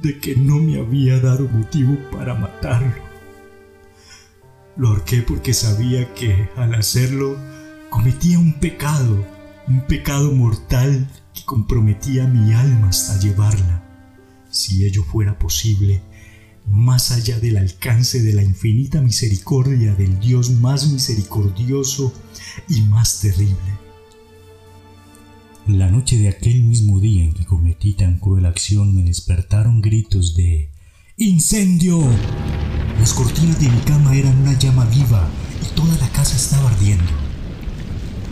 de 0.01 0.19
que 0.19 0.35
no 0.35 0.59
me 0.59 0.79
había 0.79 1.19
dado 1.19 1.47
motivo 1.49 1.97
para 2.11 2.35
matarlo. 2.35 2.95
Lo 4.75 4.89
ahorqué 4.89 5.21
porque 5.21 5.53
sabía 5.53 6.13
que 6.13 6.49
al 6.55 6.73
hacerlo 6.73 7.37
cometía 7.89 8.39
un 8.39 8.53
pecado, 8.59 9.25
un 9.67 9.85
pecado 9.87 10.31
mortal 10.31 11.07
que 11.33 11.43
comprometía 11.45 12.25
mi 12.27 12.53
alma 12.53 12.89
hasta 12.89 13.19
llevarla, 13.19 13.83
si 14.49 14.85
ello 14.85 15.03
fuera 15.03 15.37
posible, 15.37 16.01
más 16.67 17.11
allá 17.11 17.39
del 17.39 17.57
alcance 17.57 18.21
de 18.21 18.33
la 18.33 18.43
infinita 18.43 19.01
misericordia 19.01 19.93
del 19.95 20.19
Dios 20.19 20.51
más 20.51 20.87
misericordioso 20.87 22.13
y 22.69 22.81
más 22.81 23.19
terrible. 23.19 23.83
La 25.67 25.89
noche 25.89 26.17
de 26.17 26.27
aquel 26.27 26.63
mismo 26.63 26.99
día 26.99 27.23
en 27.23 27.33
que 27.33 27.45
cometí 27.45 27.93
tan 27.93 28.19
cruel 28.19 28.45
acción 28.45 28.93
me 28.93 29.03
despertaron 29.03 29.81
gritos 29.81 30.35
de 30.35 30.69
¡Incendio! 31.15 32.01
Las 32.99 33.13
cortinas 33.13 33.59
de 33.61 33.69
mi 33.69 33.79
cama 33.81 34.15
eran 34.15 34.37
una 34.39 34.57
llama 34.59 34.83
viva 34.85 35.29
y 35.61 35.75
toda 35.75 35.95
la 35.97 36.09
casa 36.09 36.35
estaba 36.35 36.69
ardiendo. 36.69 37.11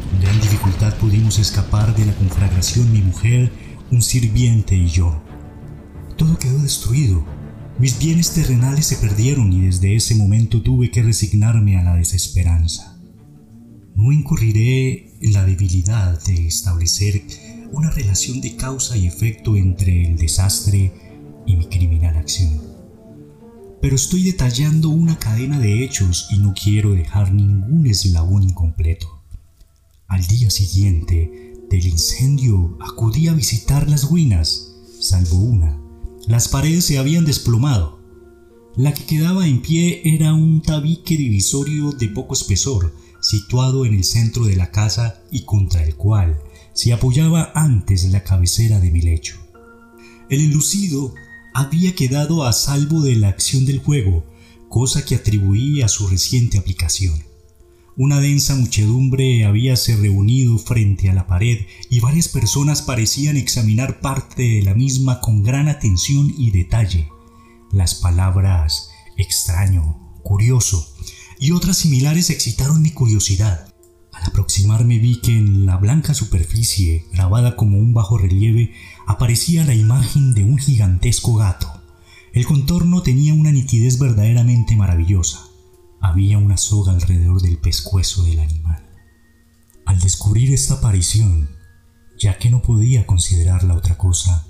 Con 0.09 0.19
gran 0.19 0.41
dificultad 0.41 0.93
pudimos 0.97 1.39
escapar 1.39 1.95
de 1.95 2.05
la 2.05 2.13
conflagración 2.15 2.91
mi 2.91 3.01
mujer, 3.01 3.51
un 3.91 4.01
sirviente 4.01 4.75
y 4.75 4.87
yo. 4.87 5.21
Todo 6.17 6.37
quedó 6.37 6.59
destruido. 6.59 7.23
Mis 7.79 7.97
bienes 7.97 8.31
terrenales 8.33 8.85
se 8.85 8.97
perdieron 8.97 9.51
y 9.53 9.61
desde 9.61 9.95
ese 9.95 10.15
momento 10.15 10.61
tuve 10.61 10.91
que 10.91 11.01
resignarme 11.01 11.77
a 11.77 11.83
la 11.83 11.95
desesperanza. 11.95 12.99
No 13.95 14.11
incurriré 14.11 15.13
en 15.21 15.33
la 15.33 15.45
debilidad 15.45 16.23
de 16.25 16.47
establecer 16.47 17.23
una 17.71 17.89
relación 17.89 18.41
de 18.41 18.55
causa 18.55 18.97
y 18.97 19.07
efecto 19.07 19.55
entre 19.55 20.05
el 20.05 20.17
desastre 20.17 20.91
y 21.47 21.55
mi 21.55 21.65
criminal 21.65 22.17
acción. 22.17 22.61
Pero 23.81 23.95
estoy 23.95 24.23
detallando 24.23 24.89
una 24.89 25.17
cadena 25.17 25.59
de 25.59 25.83
hechos 25.83 26.27
y 26.29 26.37
no 26.37 26.53
quiero 26.53 26.93
dejar 26.93 27.33
ningún 27.33 27.87
eslabón 27.87 28.43
incompleto. 28.43 29.23
Al 30.07 30.25
día 30.27 30.51
siguiente 30.51 31.53
del 31.69 31.87
incendio 31.87 32.77
acudí 32.79 33.27
a 33.27 33.33
visitar 33.33 33.89
las 33.89 34.07
ruinas, 34.09 34.75
salvo 34.99 35.37
una. 35.37 35.80
Las 36.27 36.47
paredes 36.47 36.85
se 36.85 36.97
habían 36.97 37.25
desplomado. 37.25 37.99
La 38.75 38.93
que 38.93 39.05
quedaba 39.05 39.47
en 39.47 39.61
pie 39.61 40.01
era 40.05 40.33
un 40.33 40.61
tabique 40.61 41.17
divisorio 41.17 41.91
de 41.91 42.09
poco 42.09 42.33
espesor, 42.33 42.93
situado 43.21 43.85
en 43.85 43.93
el 43.93 44.03
centro 44.03 44.45
de 44.45 44.55
la 44.55 44.71
casa 44.71 45.23
y 45.31 45.43
contra 45.43 45.83
el 45.83 45.95
cual 45.95 46.41
se 46.73 46.93
apoyaba 46.93 47.51
antes 47.53 48.05
la 48.05 48.23
cabecera 48.23 48.79
de 48.79 48.91
mi 48.91 49.01
lecho. 49.01 49.35
El 50.29 50.41
enlucido 50.41 51.13
había 51.53 51.93
quedado 51.95 52.45
a 52.45 52.53
salvo 52.53 53.01
de 53.01 53.15
la 53.15 53.27
acción 53.29 53.65
del 53.65 53.81
fuego, 53.81 54.23
cosa 54.69 55.03
que 55.03 55.15
atribuí 55.15 55.81
a 55.81 55.89
su 55.89 56.07
reciente 56.07 56.57
aplicación. 56.57 57.30
Una 58.03 58.19
densa 58.19 58.55
muchedumbre 58.55 59.45
habíase 59.45 59.95
reunido 59.95 60.57
frente 60.57 61.11
a 61.11 61.13
la 61.13 61.27
pared 61.27 61.67
y 61.87 61.99
varias 61.99 62.29
personas 62.29 62.81
parecían 62.81 63.37
examinar 63.37 63.99
parte 63.99 64.41
de 64.41 64.63
la 64.63 64.73
misma 64.73 65.21
con 65.21 65.43
gran 65.43 65.67
atención 65.67 66.33
y 66.35 66.49
detalle. 66.49 67.09
Las 67.71 67.93
palabras 67.93 68.89
extraño, 69.17 70.17
curioso 70.23 70.95
y 71.37 71.51
otras 71.51 71.77
similares 71.77 72.31
excitaron 72.31 72.81
mi 72.81 72.89
curiosidad. 72.89 73.71
Al 74.11 74.23
aproximarme 74.23 74.97
vi 74.97 75.21
que 75.21 75.37
en 75.37 75.67
la 75.67 75.77
blanca 75.77 76.15
superficie, 76.15 77.05
grabada 77.13 77.55
como 77.55 77.77
un 77.77 77.93
bajo 77.93 78.17
relieve, 78.17 78.73
aparecía 79.05 79.63
la 79.63 79.75
imagen 79.75 80.33
de 80.33 80.43
un 80.43 80.57
gigantesco 80.57 81.35
gato. 81.35 81.71
El 82.33 82.47
contorno 82.47 83.03
tenía 83.03 83.35
una 83.35 83.51
nitidez 83.51 83.99
verdaderamente 83.99 84.75
maravillosa. 84.75 85.50
Había 86.01 86.39
una 86.39 86.57
soga 86.57 86.93
alrededor 86.93 87.41
del 87.41 87.59
pescuezo 87.59 88.23
del 88.23 88.39
animal. 88.39 88.83
Al 89.85 89.99
descubrir 89.99 90.51
esta 90.51 90.73
aparición, 90.75 91.49
ya 92.17 92.39
que 92.39 92.49
no 92.49 92.63
podía 92.63 93.05
considerarla 93.05 93.75
otra 93.75 93.97
cosa, 93.99 94.47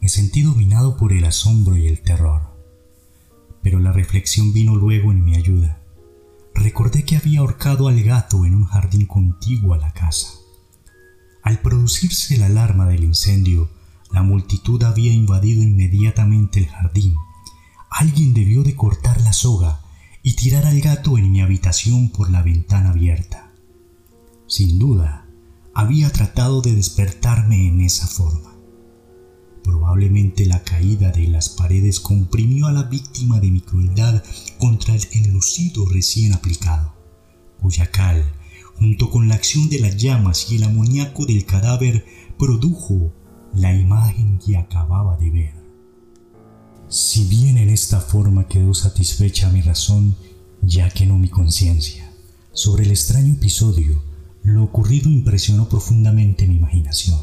me 0.00 0.08
sentí 0.08 0.42
dominado 0.42 0.96
por 0.96 1.12
el 1.12 1.24
asombro 1.24 1.76
y 1.76 1.88
el 1.88 2.00
terror. 2.00 2.42
Pero 3.60 3.80
la 3.80 3.90
reflexión 3.90 4.52
vino 4.52 4.76
luego 4.76 5.10
en 5.10 5.24
mi 5.24 5.34
ayuda. 5.34 5.80
recordé 6.54 7.04
que 7.04 7.16
había 7.16 7.40
ahorcado 7.40 7.88
al 7.88 8.00
gato 8.02 8.46
en 8.46 8.54
un 8.54 8.64
jardín 8.64 9.06
contiguo 9.06 9.74
a 9.74 9.78
la 9.78 9.92
casa. 9.92 10.28
Al 11.42 11.58
producirse 11.58 12.38
la 12.38 12.46
alarma 12.46 12.86
del 12.86 13.02
incendio, 13.02 13.68
la 14.12 14.22
multitud 14.22 14.80
había 14.84 15.12
invadido 15.12 15.62
inmediatamente 15.62 16.60
el 16.60 16.68
jardín. 16.68 17.16
Alguien 17.90 18.32
debió 18.32 18.62
de 18.62 18.76
cortar 18.76 19.20
la 19.22 19.32
soga 19.32 19.83
y 20.26 20.32
tirar 20.36 20.64
al 20.64 20.80
gato 20.80 21.18
en 21.18 21.30
mi 21.30 21.42
habitación 21.42 22.08
por 22.08 22.30
la 22.30 22.42
ventana 22.42 22.90
abierta. 22.90 23.52
Sin 24.46 24.78
duda, 24.78 25.28
había 25.74 26.10
tratado 26.10 26.62
de 26.62 26.74
despertarme 26.74 27.68
en 27.68 27.82
esa 27.82 28.06
forma. 28.06 28.56
Probablemente 29.62 30.46
la 30.46 30.64
caída 30.64 31.10
de 31.10 31.28
las 31.28 31.50
paredes 31.50 32.00
comprimió 32.00 32.68
a 32.68 32.72
la 32.72 32.84
víctima 32.84 33.38
de 33.38 33.50
mi 33.50 33.60
crueldad 33.60 34.24
contra 34.58 34.94
el 34.94 35.06
enlucido 35.12 35.84
recién 35.86 36.32
aplicado, 36.32 36.94
cuya 37.60 37.90
cal, 37.90 38.24
junto 38.76 39.10
con 39.10 39.28
la 39.28 39.34
acción 39.34 39.68
de 39.68 39.80
las 39.80 39.98
llamas 39.98 40.50
y 40.50 40.56
el 40.56 40.64
amoníaco 40.64 41.26
del 41.26 41.44
cadáver, 41.44 42.06
produjo 42.38 43.12
la 43.52 43.76
imagen 43.76 44.38
que 44.38 44.56
acababa 44.56 45.18
de 45.18 45.30
ver. 45.30 45.63
Si 46.94 47.24
bien 47.24 47.58
en 47.58 47.70
esta 47.70 48.00
forma 48.00 48.46
quedó 48.46 48.72
satisfecha 48.72 49.50
mi 49.50 49.62
razón, 49.62 50.14
ya 50.62 50.88
que 50.90 51.06
no 51.06 51.18
mi 51.18 51.28
conciencia, 51.28 52.08
sobre 52.52 52.84
el 52.84 52.92
extraño 52.92 53.32
episodio, 53.32 54.00
lo 54.44 54.62
ocurrido 54.62 55.10
impresionó 55.10 55.68
profundamente 55.68 56.46
mi 56.46 56.54
imaginación. 56.54 57.18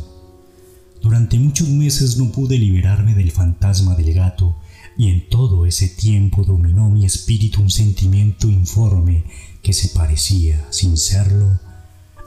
Durante 1.02 1.40
muchos 1.40 1.70
meses 1.70 2.18
no 2.18 2.34
pude 2.34 2.58
liberarme 2.58 3.16
del 3.16 3.32
fantasma 3.32 3.96
del 3.96 4.14
gato 4.14 4.58
y 4.98 5.08
en 5.08 5.30
todo 5.30 5.66
ese 5.66 5.88
tiempo 5.88 6.44
dominó 6.44 6.90
mi 6.90 7.06
espíritu 7.06 7.62
un 7.62 7.70
sentimiento 7.70 8.50
informe 8.50 9.24
que 9.64 9.72
se 9.72 9.98
parecía, 9.98 10.68
sin 10.70 10.98
serlo, 10.98 11.62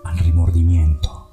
al 0.03 0.19
remordimiento. 0.19 1.31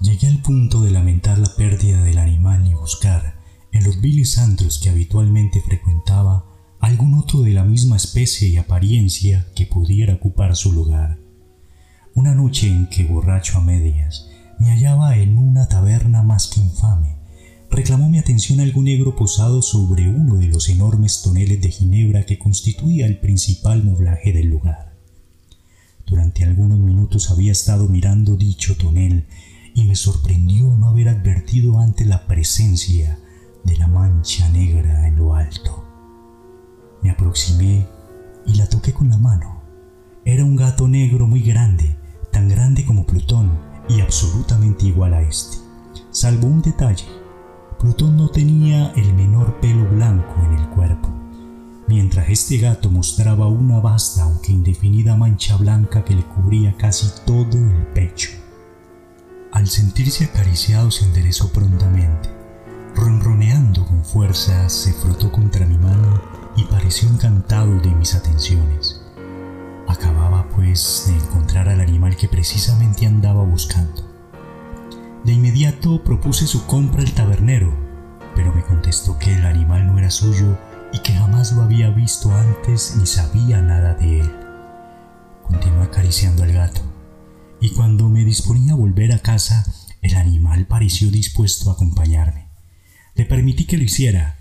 Llegué 0.00 0.28
al 0.28 0.42
punto 0.42 0.80
de 0.80 0.92
lamentar 0.92 1.38
la 1.38 1.52
pérdida 1.56 2.04
del 2.04 2.18
animal 2.18 2.68
y 2.68 2.74
buscar, 2.74 3.42
en 3.74 3.82
los 3.82 4.00
viles 4.00 4.38
antros 4.38 4.78
que 4.78 4.88
habitualmente 4.88 5.60
frecuentaba, 5.60 6.46
algún 6.78 7.14
otro 7.14 7.42
de 7.42 7.50
la 7.50 7.64
misma 7.64 7.96
especie 7.96 8.48
y 8.48 8.56
apariencia 8.56 9.48
que 9.56 9.66
pudiera 9.66 10.14
ocupar 10.14 10.54
su 10.54 10.72
lugar. 10.72 11.18
Una 12.14 12.36
noche 12.36 12.68
en 12.68 12.86
que, 12.88 13.04
borracho 13.04 13.58
a 13.58 13.60
medias, 13.60 14.30
me 14.60 14.70
hallaba 14.70 15.16
en 15.16 15.36
una 15.36 15.66
taberna 15.66 16.22
más 16.22 16.46
que 16.46 16.60
infame, 16.60 17.16
reclamó 17.68 18.08
mi 18.08 18.18
atención 18.18 18.60
algo 18.60 18.80
negro 18.80 19.16
posado 19.16 19.60
sobre 19.60 20.08
uno 20.08 20.36
de 20.36 20.46
los 20.46 20.68
enormes 20.68 21.22
toneles 21.22 21.60
de 21.60 21.72
ginebra 21.72 22.24
que 22.24 22.38
constituía 22.38 23.06
el 23.06 23.18
principal 23.18 23.82
moblaje 23.82 24.32
del 24.32 24.50
lugar. 24.50 24.94
Durante 26.06 26.44
algunos 26.44 26.78
minutos 26.78 27.32
había 27.32 27.50
estado 27.50 27.88
mirando 27.88 28.36
dicho 28.36 28.76
tonel 28.76 29.26
y 29.74 29.82
me 29.82 29.96
sorprendió 29.96 30.76
no 30.76 30.90
haber 30.90 31.08
advertido 31.08 31.80
antes 31.80 32.06
la 32.06 32.28
presencia 32.28 33.18
de 33.64 33.76
la 33.76 33.86
mancha 33.86 34.48
negra 34.50 35.08
en 35.08 35.16
lo 35.16 35.34
alto. 35.34 35.84
Me 37.02 37.10
aproximé 37.10 37.86
y 38.46 38.54
la 38.54 38.68
toqué 38.68 38.92
con 38.92 39.08
la 39.08 39.18
mano. 39.18 39.62
Era 40.24 40.44
un 40.44 40.56
gato 40.56 40.88
negro 40.88 41.26
muy 41.26 41.42
grande, 41.42 41.96
tan 42.30 42.48
grande 42.48 42.84
como 42.84 43.06
Plutón 43.06 43.50
y 43.88 44.00
absolutamente 44.00 44.86
igual 44.86 45.14
a 45.14 45.22
este, 45.22 45.58
salvo 46.10 46.46
un 46.46 46.62
detalle. 46.62 47.06
Plutón 47.78 48.16
no 48.16 48.28
tenía 48.28 48.92
el 48.92 49.12
menor 49.14 49.60
pelo 49.60 49.86
blanco 49.90 50.34
en 50.46 50.58
el 50.58 50.68
cuerpo, 50.70 51.10
mientras 51.86 52.30
este 52.30 52.56
gato 52.56 52.90
mostraba 52.90 53.46
una 53.48 53.80
vasta 53.80 54.22
aunque 54.22 54.52
indefinida 54.52 55.16
mancha 55.16 55.56
blanca 55.56 56.04
que 56.04 56.14
le 56.14 56.24
cubría 56.24 56.74
casi 56.78 57.08
todo 57.26 57.58
el 57.58 57.86
pecho. 57.94 58.30
Al 59.52 59.68
sentirse 59.68 60.24
acariciado 60.24 60.90
se 60.90 61.04
enderezó 61.04 61.52
prontamente. 61.52 62.33
Ronroneando 62.94 63.84
con 63.84 64.04
fuerza, 64.04 64.68
se 64.68 64.92
frotó 64.92 65.32
contra 65.32 65.66
mi 65.66 65.76
mano 65.76 66.20
y 66.56 66.64
pareció 66.64 67.08
encantado 67.08 67.80
de 67.80 67.90
mis 67.90 68.14
atenciones. 68.14 69.02
Acababa 69.88 70.48
pues 70.48 71.04
de 71.08 71.14
encontrar 71.14 71.68
al 71.68 71.80
animal 71.80 72.16
que 72.16 72.28
precisamente 72.28 73.06
andaba 73.06 73.42
buscando. 73.42 74.02
De 75.24 75.32
inmediato 75.32 76.04
propuse 76.04 76.46
su 76.46 76.66
compra 76.66 77.02
al 77.02 77.12
tabernero, 77.12 77.74
pero 78.36 78.54
me 78.54 78.62
contestó 78.62 79.18
que 79.18 79.34
el 79.34 79.44
animal 79.44 79.86
no 79.86 79.98
era 79.98 80.10
suyo 80.10 80.56
y 80.92 81.00
que 81.00 81.14
jamás 81.14 81.52
lo 81.52 81.62
había 81.62 81.90
visto 81.90 82.32
antes 82.32 82.96
ni 82.96 83.06
sabía 83.06 83.60
nada 83.60 83.94
de 83.94 84.20
él. 84.20 84.32
Continué 85.42 85.82
acariciando 85.84 86.44
al 86.44 86.52
gato 86.52 86.80
y 87.60 87.70
cuando 87.70 88.08
me 88.08 88.24
disponía 88.24 88.74
a 88.74 88.76
volver 88.76 89.12
a 89.12 89.18
casa, 89.18 89.64
el 90.02 90.14
animal 90.16 90.66
pareció 90.66 91.10
dispuesto 91.10 91.70
a 91.70 91.72
acompañarme. 91.72 92.43
Le 93.16 93.24
permití 93.24 93.64
que 93.64 93.76
lo 93.76 93.84
hiciera, 93.84 94.36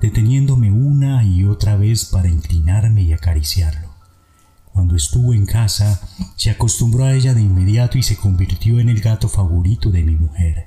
deteniéndome 0.00 0.72
una 0.72 1.22
y 1.22 1.44
otra 1.44 1.76
vez 1.76 2.06
para 2.06 2.28
inclinarme 2.28 3.02
y 3.02 3.12
acariciarlo. 3.12 3.94
Cuando 4.72 4.96
estuvo 4.96 5.32
en 5.32 5.46
casa, 5.46 6.00
se 6.36 6.50
acostumbró 6.50 7.04
a 7.04 7.14
ella 7.14 7.34
de 7.34 7.40
inmediato 7.40 7.98
y 7.98 8.02
se 8.02 8.16
convirtió 8.16 8.80
en 8.80 8.88
el 8.88 9.00
gato 9.00 9.28
favorito 9.28 9.90
de 9.90 10.02
mi 10.02 10.16
mujer. 10.16 10.66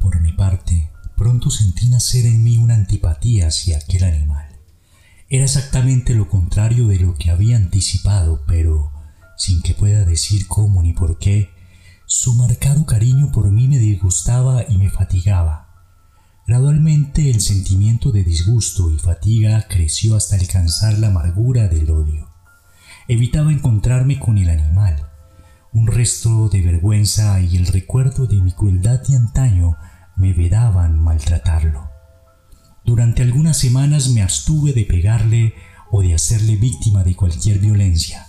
Por 0.00 0.20
mi 0.20 0.32
parte, 0.32 0.90
pronto 1.16 1.48
sentí 1.50 1.88
nacer 1.88 2.26
en 2.26 2.42
mí 2.42 2.58
una 2.58 2.74
antipatía 2.74 3.46
hacia 3.46 3.78
aquel 3.78 4.04
animal. 4.04 4.48
Era 5.30 5.44
exactamente 5.44 6.14
lo 6.14 6.28
contrario 6.28 6.88
de 6.88 6.98
lo 6.98 7.14
que 7.14 7.30
había 7.30 7.56
anticipado, 7.56 8.44
pero 8.46 8.92
sin 9.36 9.62
que 9.62 9.74
pueda 9.74 10.04
decir 10.04 10.48
cómo 10.48 10.82
ni 10.82 10.92
por 10.92 11.18
qué, 11.18 11.50
su 12.06 12.34
marcado 12.34 12.84
cariño 12.84 13.30
por 13.30 13.50
mí 13.52 13.68
me 13.68 13.78
disgustaba 13.78 14.64
y 14.68 14.76
me 14.76 14.90
fatigaba. 14.90 15.67
Gradualmente 16.48 17.28
el 17.28 17.42
sentimiento 17.42 18.10
de 18.10 18.24
disgusto 18.24 18.90
y 18.90 18.98
fatiga 18.98 19.66
creció 19.68 20.16
hasta 20.16 20.34
alcanzar 20.34 20.98
la 20.98 21.08
amargura 21.08 21.68
del 21.68 21.90
odio. 21.90 22.26
Evitaba 23.06 23.52
encontrarme 23.52 24.18
con 24.18 24.38
el 24.38 24.48
animal. 24.48 24.96
Un 25.74 25.88
resto 25.88 26.48
de 26.48 26.62
vergüenza 26.62 27.38
y 27.42 27.58
el 27.58 27.66
recuerdo 27.66 28.26
de 28.26 28.40
mi 28.40 28.52
crueldad 28.52 29.06
de 29.06 29.16
antaño 29.16 29.76
me 30.16 30.32
vedaban 30.32 30.98
maltratarlo. 30.98 31.90
Durante 32.82 33.20
algunas 33.20 33.58
semanas 33.58 34.08
me 34.08 34.22
abstuve 34.22 34.72
de 34.72 34.86
pegarle 34.86 35.52
o 35.90 36.00
de 36.00 36.14
hacerle 36.14 36.56
víctima 36.56 37.04
de 37.04 37.14
cualquier 37.14 37.58
violencia. 37.58 38.26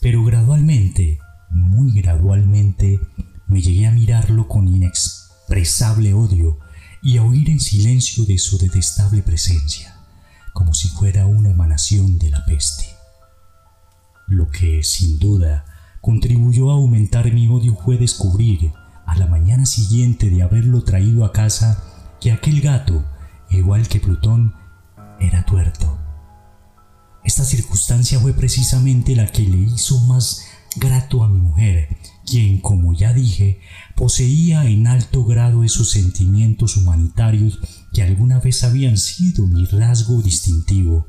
Pero 0.00 0.24
gradualmente, 0.24 1.18
muy 1.50 1.92
gradualmente, 1.92 3.00
me 3.48 3.60
llegué 3.60 3.86
a 3.86 3.92
mirarlo 3.92 4.48
con 4.48 4.66
inexpresable 4.66 6.14
odio 6.14 6.63
y 7.04 7.18
a 7.18 7.22
oír 7.22 7.50
en 7.50 7.60
silencio 7.60 8.24
de 8.24 8.38
su 8.38 8.58
detestable 8.58 9.22
presencia, 9.22 9.96
como 10.52 10.74
si 10.74 10.88
fuera 10.88 11.26
una 11.26 11.50
emanación 11.50 12.18
de 12.18 12.30
la 12.30 12.44
peste. 12.44 12.86
Lo 14.26 14.50
que, 14.50 14.82
sin 14.82 15.20
duda, 15.20 15.64
contribuyó 16.00 16.70
a 16.70 16.74
aumentar 16.74 17.32
mi 17.32 17.46
odio 17.48 17.76
fue 17.76 17.98
descubrir, 17.98 18.72
a 19.06 19.16
la 19.16 19.26
mañana 19.26 19.66
siguiente 19.66 20.30
de 20.30 20.42
haberlo 20.42 20.82
traído 20.82 21.24
a 21.24 21.32
casa, 21.32 21.84
que 22.20 22.32
aquel 22.32 22.60
gato, 22.60 23.04
igual 23.50 23.86
que 23.86 24.00
Plutón, 24.00 24.54
era 25.20 25.44
tuerto 25.44 26.00
esta 27.24 27.44
circunstancia 27.44 28.20
fue 28.20 28.34
precisamente 28.34 29.16
la 29.16 29.26
que 29.26 29.42
le 29.42 29.56
hizo 29.56 29.98
más 30.00 30.44
grato 30.76 31.24
a 31.24 31.28
mi 31.28 31.40
mujer, 31.40 31.96
quien, 32.34 32.58
como 32.58 32.92
ya 32.92 33.12
dije, 33.12 33.60
poseía 33.94 34.68
en 34.68 34.88
alto 34.88 35.24
grado 35.24 35.62
esos 35.62 35.90
sentimientos 35.90 36.76
humanitarios 36.76 37.60
que 37.92 38.02
alguna 38.02 38.40
vez 38.40 38.64
habían 38.64 38.98
sido 38.98 39.46
mi 39.46 39.66
rasgo 39.66 40.20
distintivo 40.20 41.06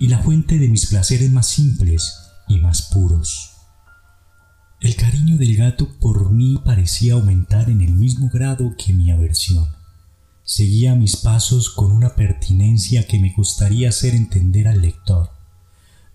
y 0.00 0.08
la 0.08 0.18
fuente 0.18 0.58
de 0.58 0.66
mis 0.66 0.86
placeres 0.86 1.30
más 1.30 1.46
simples 1.46 2.14
y 2.48 2.58
más 2.58 2.90
puros. 2.92 3.52
El 4.80 4.96
cariño 4.96 5.36
del 5.36 5.54
gato 5.54 5.88
por 6.00 6.32
mí 6.32 6.60
parecía 6.64 7.12
aumentar 7.12 7.70
en 7.70 7.80
el 7.80 7.92
mismo 7.92 8.28
grado 8.28 8.74
que 8.76 8.92
mi 8.92 9.12
aversión. 9.12 9.68
Seguía 10.42 10.96
mis 10.96 11.14
pasos 11.14 11.70
con 11.70 11.92
una 11.92 12.16
pertinencia 12.16 13.06
que 13.06 13.20
me 13.20 13.32
gustaría 13.32 13.90
hacer 13.90 14.16
entender 14.16 14.66
al 14.66 14.82
lector. 14.82 15.30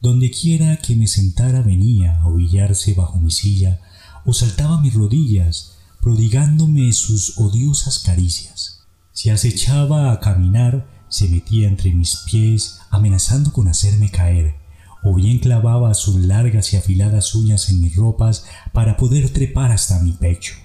Donde 0.01 0.29
quiera 0.31 0.75
que 0.79 0.97
me 0.97 1.07
sentara 1.07 1.61
venía 1.61 2.19
a 2.19 2.27
ovillarse 2.27 2.93
bajo 2.93 3.19
mi 3.21 3.31
silla 3.31 3.79
o 4.25 4.33
saltaba 4.33 4.81
mis 4.81 4.93
rodillas, 4.93 5.77
prodigándome 6.01 6.91
sus 6.93 7.37
odiosas 7.37 7.99
caricias. 7.99 8.83
Si 9.11 9.29
acechaba 9.29 10.11
a 10.11 10.19
caminar, 10.19 10.87
se 11.09 11.27
metía 11.27 11.67
entre 11.67 11.93
mis 11.93 12.17
pies, 12.17 12.79
amenazando 12.89 13.51
con 13.51 13.67
hacerme 13.67 14.11
caer, 14.11 14.55
o 15.03 15.15
bien 15.15 15.39
clavaba 15.39 15.93
sus 15.93 16.15
largas 16.15 16.73
y 16.73 16.77
afiladas 16.77 17.33
uñas 17.35 17.69
en 17.69 17.81
mis 17.81 17.95
ropas 17.95 18.45
para 18.73 18.97
poder 18.97 19.29
trepar 19.31 19.71
hasta 19.71 19.99
mi 19.99 20.11
pecho. 20.11 20.55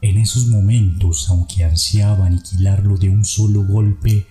En 0.00 0.16
esos 0.16 0.46
momentos, 0.46 1.28
aunque 1.28 1.64
ansiaba 1.64 2.26
aniquilarlo 2.26 2.96
de 2.96 3.10
un 3.10 3.24
solo 3.24 3.64
golpe, 3.64 4.26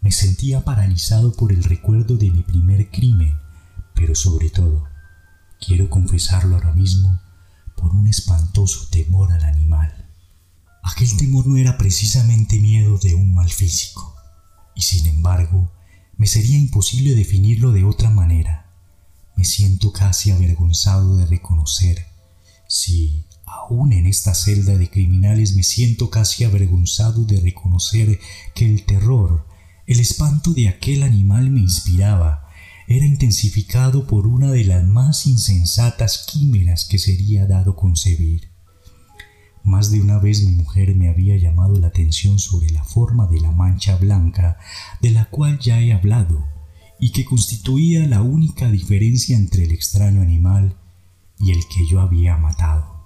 me 0.00 0.12
sentía 0.12 0.64
paralizado 0.64 1.32
por 1.32 1.52
el 1.52 1.64
recuerdo 1.64 2.16
de 2.16 2.30
mi 2.30 2.42
primer 2.42 2.90
crimen, 2.90 3.36
pero 3.94 4.14
sobre 4.14 4.48
todo 4.48 4.84
quiero 5.60 5.90
confesarlo 5.90 6.54
ahora 6.54 6.72
mismo, 6.72 7.20
por 7.78 7.94
un 7.94 8.06
espantoso 8.08 8.88
temor 8.90 9.32
al 9.32 9.44
animal. 9.44 10.06
Aquel 10.82 11.16
temor 11.16 11.46
no 11.46 11.56
era 11.56 11.78
precisamente 11.78 12.58
miedo 12.60 12.98
de 12.98 13.14
un 13.14 13.34
mal 13.34 13.50
físico, 13.50 14.14
y 14.74 14.82
sin 14.82 15.06
embargo, 15.06 15.70
me 16.16 16.26
sería 16.26 16.58
imposible 16.58 17.14
definirlo 17.14 17.72
de 17.72 17.84
otra 17.84 18.10
manera. 18.10 18.66
Me 19.36 19.44
siento 19.44 19.92
casi 19.92 20.32
avergonzado 20.32 21.16
de 21.16 21.26
reconocer, 21.26 22.06
si 22.66 23.24
aún 23.46 23.92
en 23.92 24.06
esta 24.06 24.34
celda 24.34 24.76
de 24.76 24.90
criminales 24.90 25.54
me 25.54 25.62
siento 25.62 26.10
casi 26.10 26.44
avergonzado 26.44 27.24
de 27.24 27.40
reconocer 27.40 28.18
que 28.54 28.68
el 28.68 28.84
terror, 28.84 29.46
el 29.86 30.00
espanto 30.00 30.52
de 30.52 30.68
aquel 30.68 31.02
animal 31.02 31.50
me 31.50 31.60
inspiraba, 31.60 32.47
era 32.90 33.04
intensificado 33.04 34.06
por 34.06 34.26
una 34.26 34.50
de 34.50 34.64
las 34.64 34.82
más 34.82 35.26
insensatas 35.26 36.24
químeras 36.26 36.86
que 36.86 36.98
sería 36.98 37.46
dado 37.46 37.76
concebir. 37.76 38.48
Más 39.62 39.90
de 39.90 40.00
una 40.00 40.18
vez 40.18 40.42
mi 40.42 40.52
mujer 40.52 40.94
me 40.96 41.10
había 41.10 41.36
llamado 41.36 41.78
la 41.78 41.88
atención 41.88 42.38
sobre 42.38 42.70
la 42.70 42.82
forma 42.84 43.26
de 43.26 43.42
la 43.42 43.52
mancha 43.52 43.96
blanca 43.96 44.56
de 45.02 45.10
la 45.10 45.26
cual 45.26 45.58
ya 45.58 45.82
he 45.82 45.92
hablado 45.92 46.48
y 46.98 47.12
que 47.12 47.26
constituía 47.26 48.06
la 48.06 48.22
única 48.22 48.70
diferencia 48.70 49.36
entre 49.36 49.64
el 49.64 49.72
extraño 49.72 50.22
animal 50.22 50.78
y 51.38 51.50
el 51.50 51.60
que 51.68 51.86
yo 51.86 52.00
había 52.00 52.38
matado. 52.38 53.04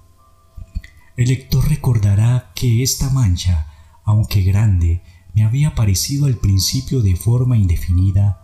El 1.16 1.27
lector 1.27 1.68
recordará 1.68 2.53
que 2.55 2.85
esta 2.85 3.11
mancha, 3.11 3.66
aunque 4.05 4.42
grande, 4.42 5.03
me 5.35 5.42
había 5.42 5.75
parecido 5.75 6.27
al 6.27 6.37
principio 6.37 7.03
de 7.03 7.16
forma 7.16 7.57
indefinida 7.57 8.41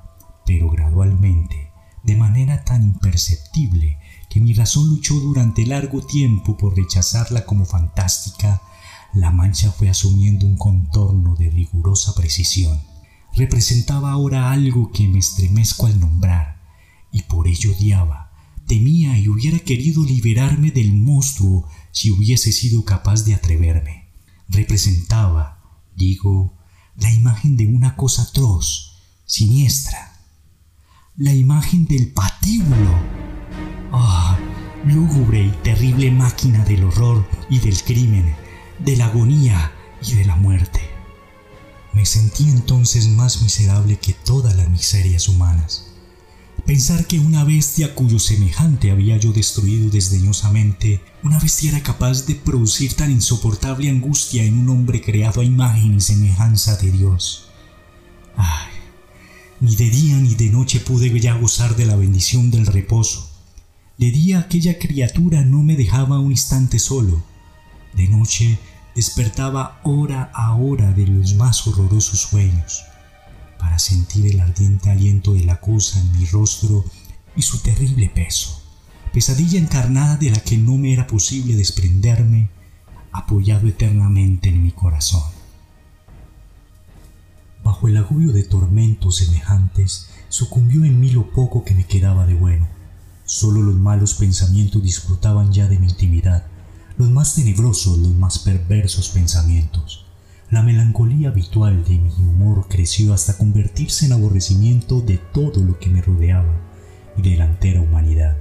pero 0.49 0.71
gradualmente, 0.71 1.71
de 2.03 2.17
manera 2.17 2.65
tan 2.65 2.83
imperceptible 2.83 3.99
que 4.31 4.41
mi 4.41 4.55
razón 4.55 4.89
luchó 4.89 5.21
durante 5.21 5.67
largo 5.67 6.01
tiempo 6.01 6.57
por 6.57 6.75
rechazarla 6.75 7.45
como 7.45 7.67
fantástica, 7.67 8.63
la 9.13 9.31
mancha 9.31 9.71
fue 9.71 9.91
asumiendo 9.91 10.47
un 10.47 10.57
contorno 10.57 11.35
de 11.35 11.51
rigurosa 11.51 12.15
precisión. 12.15 12.81
Representaba 13.35 14.11
ahora 14.11 14.51
algo 14.51 14.91
que 14.91 15.07
me 15.07 15.19
estremezco 15.19 15.85
al 15.85 16.01
nombrar, 16.01 16.63
y 17.13 17.25
por 17.25 17.47
ello 17.47 17.73
odiaba, 17.77 18.33
temía 18.67 19.19
y 19.19 19.29
hubiera 19.29 19.59
querido 19.59 20.03
liberarme 20.03 20.71
del 20.71 20.95
monstruo 20.95 21.69
si 21.93 22.11
hubiese 22.11 22.53
sido 22.53 22.87
capaz 22.87 23.27
de 23.27 23.35
atreverme. 23.35 24.09
Representaba, 24.49 25.61
digo, 25.95 26.55
la 26.97 27.13
imagen 27.13 27.59
de 27.59 27.67
una 27.67 27.97
cosa 27.97 28.23
atroz, 28.23 29.03
siniestra, 29.27 30.18
la 31.19 31.35
imagen 31.35 31.85
del 31.87 32.13
patíbulo. 32.13 32.97
Ah, 33.93 34.39
lúgubre 34.87 35.47
y 35.47 35.51
terrible 35.65 36.13
máquina 36.13 36.65
del 36.65 36.85
horror 36.85 37.27
y 37.51 37.59
del 37.59 37.83
crimen, 37.83 38.37
de 38.79 38.97
la 38.97 39.07
agonía 39.07 39.73
y 40.01 40.15
de 40.15 40.25
la 40.25 40.37
muerte. 40.37 40.81
Me 41.93 42.07
sentí 42.07 42.45
entonces 42.49 43.09
más 43.09 43.43
miserable 43.43 43.97
que 43.99 44.13
todas 44.13 44.55
las 44.55 44.71
miserias 44.71 45.29
humanas. 45.29 45.87
Pensar 46.65 47.05
que 47.09 47.19
una 47.19 47.43
bestia 47.43 47.97
cuyo 47.97 48.21
semejante 48.21 48.93
había 48.93 49.17
yo 49.17 49.33
destruido 49.33 49.91
desdeñosamente, 49.91 51.01
una 51.25 51.41
bestia 51.41 51.71
era 51.71 51.83
capaz 51.83 52.27
de 52.27 52.37
producir 52.37 52.95
tan 52.95 53.11
insoportable 53.11 53.91
angustia 53.91 54.45
en 54.45 54.57
un 54.57 54.69
hombre 54.69 55.03
creado 55.03 55.41
a 55.41 55.45
imagen 55.45 55.97
y 55.97 56.01
semejanza 56.01 56.77
de 56.77 56.93
Dios. 56.93 57.49
Ay, 58.37 58.68
ni 59.61 59.75
de 59.75 59.91
día 59.91 60.17
ni 60.17 60.35
de 60.35 60.51
noche 60.51 60.79
pude 60.81 61.19
ya 61.21 61.35
gozar 61.35 61.75
de 61.75 61.87
la 61.87 61.97
bendición 61.97 62.51
del 62.51 62.67
reposo. 62.67 63.29
De 63.97 64.11
día 64.13 64.39
aquella 64.39 64.79
criatura 64.79 65.43
no 65.45 65.63
me 65.63 65.75
dejaba 65.75 66.21
un 66.21 66.31
instante 66.31 66.79
solo. 66.79 67.23
De 67.95 68.07
noche 68.07 68.59
despertaba 68.95 69.81
hora 69.83 70.31
a 70.33 70.55
hora 70.55 70.93
de 70.93 71.07
los 71.07 71.35
más 71.35 71.67
horrorosos 71.67 72.21
sueños, 72.21 72.85
para 73.59 73.79
sentir 73.79 74.27
el 74.27 74.41
ardiente 74.41 74.91
aliento 74.91 75.35
de 75.35 75.45
la 75.45 75.61
cosa 75.61 76.01
en 76.01 76.13
mi 76.19 76.27
rostro 76.27 76.85
y 77.35 77.43
su 77.43 77.59
terrible 77.59 78.09
peso, 78.09 78.63
pesadilla 79.13 79.59
encarnada 79.59 80.17
de 80.17 80.31
la 80.31 80.41
que 80.41 80.57
no 80.57 80.77
me 80.77 80.93
era 80.93 81.07
posible 81.07 81.57
desprenderme, 81.57 82.51
apoyado 83.13 83.67
eternamente 83.67 84.49
en 84.49 84.63
mi 84.63 84.71
corazón. 84.71 85.38
Bajo 87.69 87.87
el 87.87 87.99
agobio 87.99 88.33
de 88.33 88.45
tormentos 88.45 89.19
semejantes, 89.19 90.09
sucumbió 90.31 90.87
en 90.87 90.99
mí 90.99 91.11
lo 91.11 91.31
poco 91.33 91.65
que 91.65 91.75
me 91.75 91.85
quedaba 91.85 92.25
de 92.25 92.33
bueno. 92.33 92.67
Solo 93.27 93.61
los 93.61 93.75
malos 93.75 94.15
pensamientos 94.15 94.83
disfrutaban 94.83 95.53
ya 95.53 95.69
de 95.69 95.79
mi 95.79 95.87
intimidad, 95.87 96.47
los 96.97 97.11
más 97.11 97.35
tenebrosos, 97.35 97.99
los 97.99 98.15
más 98.15 98.39
perversos 98.39 99.11
pensamientos. 99.11 100.07
La 100.51 100.63
melancolía 100.63 101.29
habitual 101.29 101.85
de 101.85 101.99
mi 101.99 102.09
humor 102.09 102.69
creció 102.71 103.13
hasta 103.13 103.37
convertirse 103.37 104.07
en 104.07 104.15
aborrecimiento 104.15 105.03
de 105.03 105.19
todo 105.19 105.63
lo 105.63 105.79
que 105.79 105.91
me 105.91 106.01
rodeaba 106.01 106.55
y 107.19 107.21
de 107.21 107.37
la 107.37 107.45
entera 107.45 107.83
humanidad. 107.83 108.39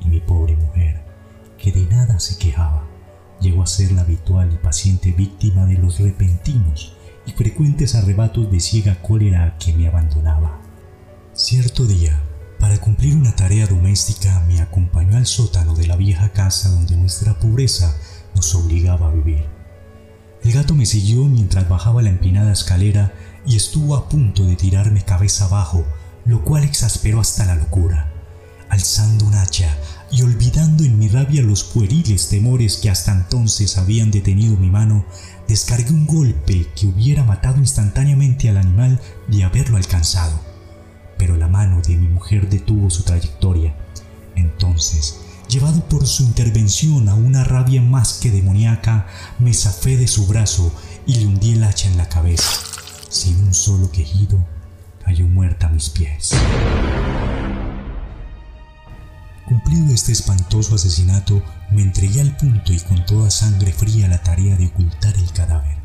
Y 0.00 0.08
mi 0.08 0.18
pobre 0.18 0.56
mujer, 0.56 1.04
que 1.56 1.70
de 1.70 1.86
nada 1.86 2.18
se 2.18 2.36
quejaba, 2.36 2.84
llegó 3.40 3.62
a 3.62 3.68
ser 3.68 3.92
la 3.92 4.00
habitual 4.00 4.52
y 4.52 4.56
paciente 4.56 5.12
víctima 5.12 5.66
de 5.66 5.78
los 5.78 6.00
repentinos 6.00 6.96
y 7.26 7.32
frecuentes 7.32 7.94
arrebatos 7.94 8.50
de 8.50 8.60
ciega 8.60 9.00
cólera 9.02 9.56
que 9.58 9.72
me 9.72 9.88
abandonaba. 9.88 10.60
Cierto 11.32 11.86
día, 11.86 12.22
para 12.60 12.78
cumplir 12.78 13.16
una 13.16 13.34
tarea 13.36 13.66
doméstica, 13.66 14.44
me 14.48 14.60
acompañó 14.60 15.16
al 15.16 15.26
sótano 15.26 15.74
de 15.74 15.86
la 15.86 15.96
vieja 15.96 16.30
casa 16.30 16.70
donde 16.70 16.96
nuestra 16.96 17.38
pobreza 17.38 17.94
nos 18.34 18.54
obligaba 18.54 19.08
a 19.08 19.12
vivir. 19.12 19.44
El 20.42 20.52
gato 20.52 20.74
me 20.74 20.86
siguió 20.86 21.24
mientras 21.24 21.68
bajaba 21.68 22.02
la 22.02 22.10
empinada 22.10 22.52
escalera 22.52 23.12
y 23.46 23.56
estuvo 23.56 23.96
a 23.96 24.08
punto 24.08 24.44
de 24.44 24.56
tirarme 24.56 25.02
cabeza 25.02 25.46
abajo, 25.46 25.84
lo 26.24 26.44
cual 26.44 26.64
exasperó 26.64 27.20
hasta 27.20 27.44
la 27.46 27.54
locura. 27.54 28.10
Alzando 28.68 29.26
un 29.26 29.34
hacha 29.34 29.76
y 30.10 30.22
olvidando 30.22 30.84
en 30.84 30.98
mi 30.98 31.08
rabia 31.08 31.42
los 31.42 31.64
pueriles 31.64 32.28
temores 32.28 32.76
que 32.76 32.90
hasta 32.90 33.12
entonces 33.12 33.78
habían 33.78 34.10
detenido 34.10 34.56
mi 34.56 34.70
mano, 34.70 35.04
descargué 35.48 35.90
un 35.90 36.06
golpe 36.06 36.66
que 36.74 36.86
hubiera 36.86 37.24
matado 37.24 37.58
instantáneamente 37.58 38.48
al 38.48 38.56
animal 38.56 39.00
de 39.28 39.44
haberlo 39.44 39.76
alcanzado. 39.76 40.38
Pero 41.18 41.36
la 41.36 41.48
mano 41.48 41.80
de 41.80 41.96
mi 41.96 42.08
mujer 42.08 42.48
detuvo 42.48 42.90
su 42.90 43.02
trayectoria. 43.02 43.74
Entonces, 44.34 45.20
llevado 45.48 45.86
por 45.88 46.06
su 46.06 46.24
intervención 46.24 47.08
a 47.08 47.14
una 47.14 47.44
rabia 47.44 47.82
más 47.82 48.14
que 48.14 48.30
demoníaca, 48.30 49.06
me 49.38 49.54
zafé 49.54 49.96
de 49.96 50.08
su 50.08 50.26
brazo 50.26 50.72
y 51.06 51.16
le 51.16 51.26
hundí 51.26 51.52
el 51.52 51.64
hacha 51.64 51.88
en 51.88 51.96
la 51.96 52.08
cabeza. 52.08 52.50
Sin 53.08 53.44
un 53.44 53.54
solo 53.54 53.90
quejido, 53.90 54.44
cayó 55.04 55.28
muerta 55.28 55.68
a 55.68 55.70
mis 55.70 55.90
pies. 55.90 56.32
Cumplido 59.46 59.92
este 59.92 60.10
espantoso 60.10 60.74
asesinato, 60.74 61.42
me 61.70 61.82
entregué 61.82 62.22
al 62.22 62.34
punto 62.34 62.72
y 62.72 62.80
con 62.80 63.04
toda 63.04 63.30
sangre 63.30 63.74
fría 63.74 64.08
la 64.08 64.22
tarea 64.22 64.56
de 64.56 64.68
ocultar 64.68 65.14
el 65.16 65.30
cadáver. 65.32 65.76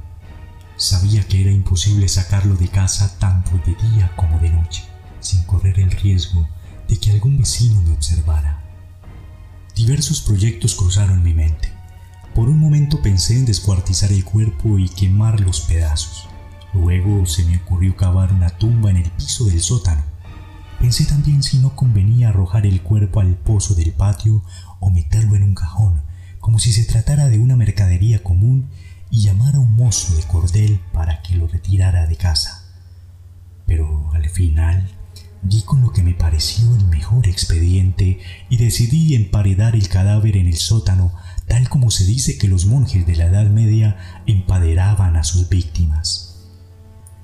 Sabía 0.78 1.28
que 1.28 1.42
era 1.42 1.52
imposible 1.52 2.08
sacarlo 2.08 2.56
de 2.56 2.70
casa 2.70 3.20
tanto 3.20 3.52
de 3.66 3.76
día 3.90 4.14
como 4.16 4.40
de 4.40 4.50
noche, 4.50 4.84
sin 5.20 5.44
correr 5.44 5.78
el 5.82 5.92
riesgo 5.92 6.48
de 6.88 6.98
que 6.98 7.12
algún 7.12 7.38
vecino 7.38 7.82
me 7.82 7.92
observara. 7.92 8.64
Diversos 9.76 10.22
proyectos 10.22 10.76
cruzaron 10.76 11.22
mi 11.22 11.34
mente. 11.34 11.70
Por 12.34 12.48
un 12.48 12.60
momento 12.60 13.02
pensé 13.02 13.36
en 13.36 13.46
descuartizar 13.46 14.14
el 14.14 14.24
cuerpo 14.24 14.80
y 14.80 14.88
quemar 14.88 15.42
los 15.42 15.60
pedazos. 15.60 16.30
Luego 16.74 17.26
se 17.26 17.44
me 17.44 17.58
ocurrió 17.58 17.94
cavar 17.98 18.32
una 18.32 18.52
tumba 18.52 18.90
en 18.90 18.98
el 18.98 19.12
piso 19.12 19.44
del 19.46 19.60
sótano 19.60 20.09
Pensé 20.80 21.06
también 21.06 21.44
si 21.44 21.58
no 21.58 21.76
convenía 21.76 22.30
arrojar 22.30 22.66
el 22.66 22.82
cuerpo 22.82 23.20
al 23.20 23.36
pozo 23.36 23.76
del 23.76 23.92
patio 23.92 24.44
o 24.80 24.90
meterlo 24.90 25.36
en 25.36 25.44
un 25.44 25.54
cajón, 25.54 26.02
como 26.40 26.58
si 26.58 26.72
se 26.72 26.86
tratara 26.86 27.28
de 27.28 27.38
una 27.38 27.58
mercadería 27.58 28.24
común 28.24 28.70
y 29.12 29.22
llamar 29.22 29.56
a 29.56 29.60
un 29.60 29.74
mozo 29.76 30.16
de 30.16 30.24
cordel 30.24 30.80
para 30.94 31.22
que 31.22 31.36
lo 31.36 31.48
retirara 31.48 32.08
de 32.08 32.16
casa. 32.16 32.64
Pero 33.66 34.10
al 34.14 34.30
final 34.30 34.90
di 35.42 35.64
con 35.64 35.82
lo 35.82 35.92
que 35.92 36.02
me 36.02 36.14
pareció 36.14 36.74
el 36.74 36.86
mejor 36.86 37.28
expediente 37.28 38.20
y 38.50 38.58
decidí 38.58 39.16
emparedar 39.16 39.76
el 39.76 39.90
cadáver 39.90 40.38
en 40.38 40.48
el 40.48 40.58
sótano, 40.58 41.14
tal 41.48 41.68
como 41.68 41.92
se 41.92 42.06
dice 42.06 42.38
que 42.38 42.48
los 42.48 42.66
monjes 42.66 43.06
de 43.06 43.18
la 43.18 43.26
Edad 43.26 43.50
Media 43.50 43.98
empaderaban 44.26 45.18
a 45.18 45.26
sus 45.26 45.50
víctimas. 45.50 46.48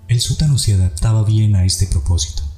El 0.10 0.20
sótano 0.20 0.58
se 0.58 0.74
adaptaba 0.74 1.24
bien 1.24 1.56
a 1.56 1.64
este 1.64 1.88
propósito. 1.88 2.55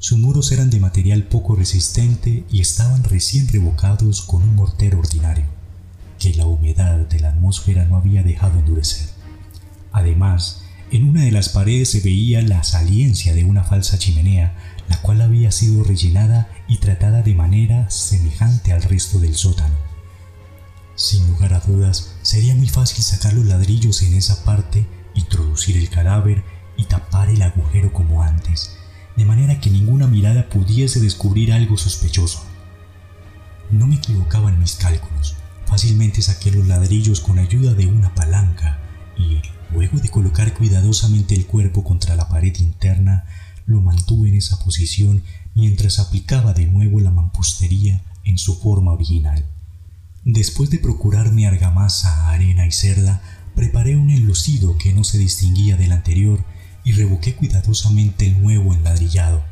Sus 0.00 0.16
muros 0.16 0.50
eran 0.50 0.70
de 0.70 0.80
material 0.80 1.24
poco 1.24 1.56
resistente 1.56 2.44
y 2.50 2.62
estaban 2.62 3.04
recién 3.04 3.46
revocados 3.48 4.22
con 4.22 4.42
un 4.42 4.56
mortero 4.56 4.98
ordinario, 4.98 5.44
que 6.18 6.32
la 6.32 6.46
humedad 6.46 7.00
de 7.00 7.20
la 7.20 7.28
atmósfera 7.28 7.84
no 7.84 7.98
había 7.98 8.22
dejado 8.22 8.58
endurecer. 8.58 9.10
Además, 9.92 10.62
en 10.90 11.06
una 11.06 11.24
de 11.24 11.32
las 11.32 11.50
paredes 11.50 11.90
se 11.90 12.00
veía 12.00 12.40
la 12.40 12.62
saliencia 12.62 13.34
de 13.34 13.44
una 13.44 13.62
falsa 13.62 13.98
chimenea, 13.98 14.56
la 14.88 15.02
cual 15.02 15.20
había 15.20 15.52
sido 15.52 15.84
rellenada 15.84 16.48
y 16.66 16.78
tratada 16.78 17.20
de 17.22 17.34
manera 17.34 17.90
semejante 17.90 18.72
al 18.72 18.82
resto 18.82 19.20
del 19.20 19.34
sótano. 19.34 19.74
Sin 20.94 21.28
lugar 21.28 21.52
a 21.52 21.60
dudas, 21.60 22.14
sería 22.22 22.54
muy 22.54 22.70
fácil 22.70 23.04
sacar 23.04 23.34
los 23.34 23.44
ladrillos 23.44 24.00
en 24.00 24.14
esa 24.14 24.44
parte, 24.44 24.86
introducir 25.14 25.76
el 25.76 25.90
cadáver 25.90 26.42
y 26.78 26.84
tapar 26.84 27.28
el 27.28 27.42
agujero 27.42 27.92
como 27.92 28.22
antes, 28.22 28.79
de 29.20 29.26
manera 29.26 29.60
que 29.60 29.68
ninguna 29.68 30.06
mirada 30.06 30.48
pudiese 30.48 30.98
descubrir 30.98 31.52
algo 31.52 31.76
sospechoso. 31.76 32.42
No 33.70 33.86
me 33.86 33.96
equivocaba 33.96 34.48
en 34.48 34.58
mis 34.58 34.76
cálculos. 34.76 35.36
Fácilmente 35.66 36.22
saqué 36.22 36.50
los 36.50 36.66
ladrillos 36.66 37.20
con 37.20 37.38
ayuda 37.38 37.74
de 37.74 37.86
una 37.86 38.14
palanca 38.14 38.78
y, 39.18 39.42
luego 39.74 39.98
de 39.98 40.08
colocar 40.08 40.54
cuidadosamente 40.54 41.34
el 41.34 41.44
cuerpo 41.44 41.84
contra 41.84 42.16
la 42.16 42.30
pared 42.30 42.56
interna, 42.60 43.26
lo 43.66 43.82
mantuve 43.82 44.30
en 44.30 44.36
esa 44.36 44.58
posición 44.58 45.22
mientras 45.54 45.98
aplicaba 45.98 46.54
de 46.54 46.64
nuevo 46.64 46.98
la 47.00 47.10
mampostería 47.10 48.00
en 48.24 48.38
su 48.38 48.58
forma 48.58 48.94
original. 48.94 49.44
Después 50.24 50.70
de 50.70 50.78
procurarme 50.78 51.46
argamasa, 51.46 52.30
arena 52.30 52.66
y 52.66 52.72
cerda, 52.72 53.20
preparé 53.54 53.96
un 53.96 54.08
enlucido 54.08 54.78
que 54.78 54.94
no 54.94 55.04
se 55.04 55.18
distinguía 55.18 55.76
del 55.76 55.92
anterior 55.92 56.42
y 56.84 56.92
revoqué 56.92 57.34
cuidadosamente 57.34 58.26
el 58.26 58.42
nuevo 58.42 58.74
enladrillado. 58.74 59.42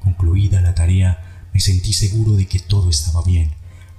Concluida 0.00 0.60
la 0.60 0.74
tarea, 0.74 1.48
me 1.52 1.60
sentí 1.60 1.92
seguro 1.92 2.32
de 2.32 2.46
que 2.46 2.58
todo 2.58 2.90
estaba 2.90 3.22
bien 3.22 3.52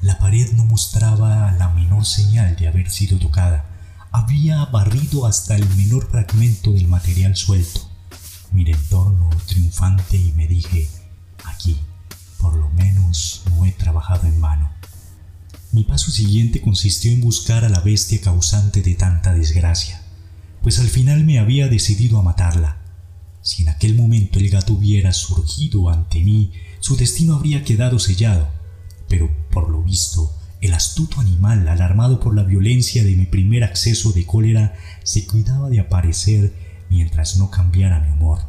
la 0.06 0.20
pared 0.20 0.52
no 0.54 0.66
mostraba 0.66 1.52
la 1.54 1.70
menor 1.70 2.06
señal 2.06 2.56
de 2.58 2.68
haber 2.68 2.92
sido 2.92 3.18
tocada. 3.18 3.66
Había 4.12 4.64
barrido 4.66 5.26
hasta 5.26 5.56
el 5.56 5.68
menor 5.76 6.10
fragmento 6.12 6.72
del 6.74 6.88
material 6.88 7.36
suelto. 7.36 7.90
Miré 8.52 8.74
en 8.74 8.84
torno 8.84 9.32
triunfante 9.48 10.18
y 10.18 10.32
me 10.34 10.48
dije, 10.48 10.88
aquí, 11.44 11.80
por 12.38 12.56
lo 12.56 12.70
menos 12.70 13.42
no 13.50 13.66
he 13.66 13.72
trabajado 13.72 14.28
en 14.28 14.40
vano. 14.40 14.70
Mi 15.72 15.84
paso 15.84 16.12
siguiente 16.12 16.62
consistió 16.62 17.12
en 17.12 17.22
buscar 17.22 17.66
a 17.66 17.70
la 17.70 17.80
bestia 17.80 18.22
causante 18.22 18.84
de 18.84 18.94
tanta 18.94 19.34
desgracia, 19.34 20.04
pues 20.66 20.80
al 20.80 20.88
final 20.88 21.26
me 21.26 21.38
había 21.38 21.68
decidido 21.68 22.18
a 22.18 22.24
matarla. 22.24 22.82
Si 23.44 23.62
en 23.62 23.70
aquel 23.70 23.94
momento 23.94 24.40
el 24.40 24.50
gato 24.50 24.74
hubiera 24.74 25.14
surgido 25.14 25.92
ante 25.92 26.22
mí, 26.22 26.54
su 26.80 26.98
destino 26.98 27.36
habría 27.36 27.64
quedado 27.64 28.00
sellado 28.00 28.50
pero 29.08 29.30
por 29.52 29.70
lo 29.70 29.84
visto, 29.84 30.36
el 30.62 30.74
astuto 30.74 31.22
animal, 31.22 31.68
alarmado 31.68 32.20
por 32.20 32.36
la 32.36 32.42
violencia 32.42 33.04
de 33.04 33.16
mi 33.16 33.28
primer 33.28 33.64
acceso 33.64 34.12
de 34.14 34.26
cólera, 34.26 34.76
se 35.04 35.28
cuidaba 35.28 35.70
de 35.70 35.80
aparecer 35.80 36.52
mientras 36.90 37.38
no 37.38 37.52
cambiara 37.52 38.00
mi 38.00 38.12
humor. 38.12 38.40